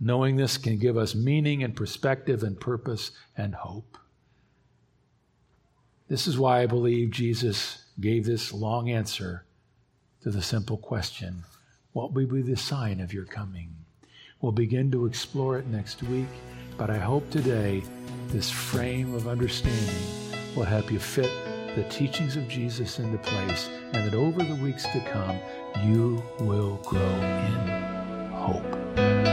[0.00, 3.98] Knowing this can give us meaning and perspective and purpose and hope.
[6.08, 9.44] This is why I believe Jesus gave this long answer
[10.22, 11.44] to the simple question
[11.92, 13.74] What will be the sign of your coming?
[14.40, 16.26] We'll begin to explore it next week,
[16.76, 17.82] but I hope today
[18.28, 21.30] this frame of understanding will help you fit
[21.74, 25.38] the teachings of Jesus into place, and that over the weeks to come,
[25.84, 29.31] you will grow in hope.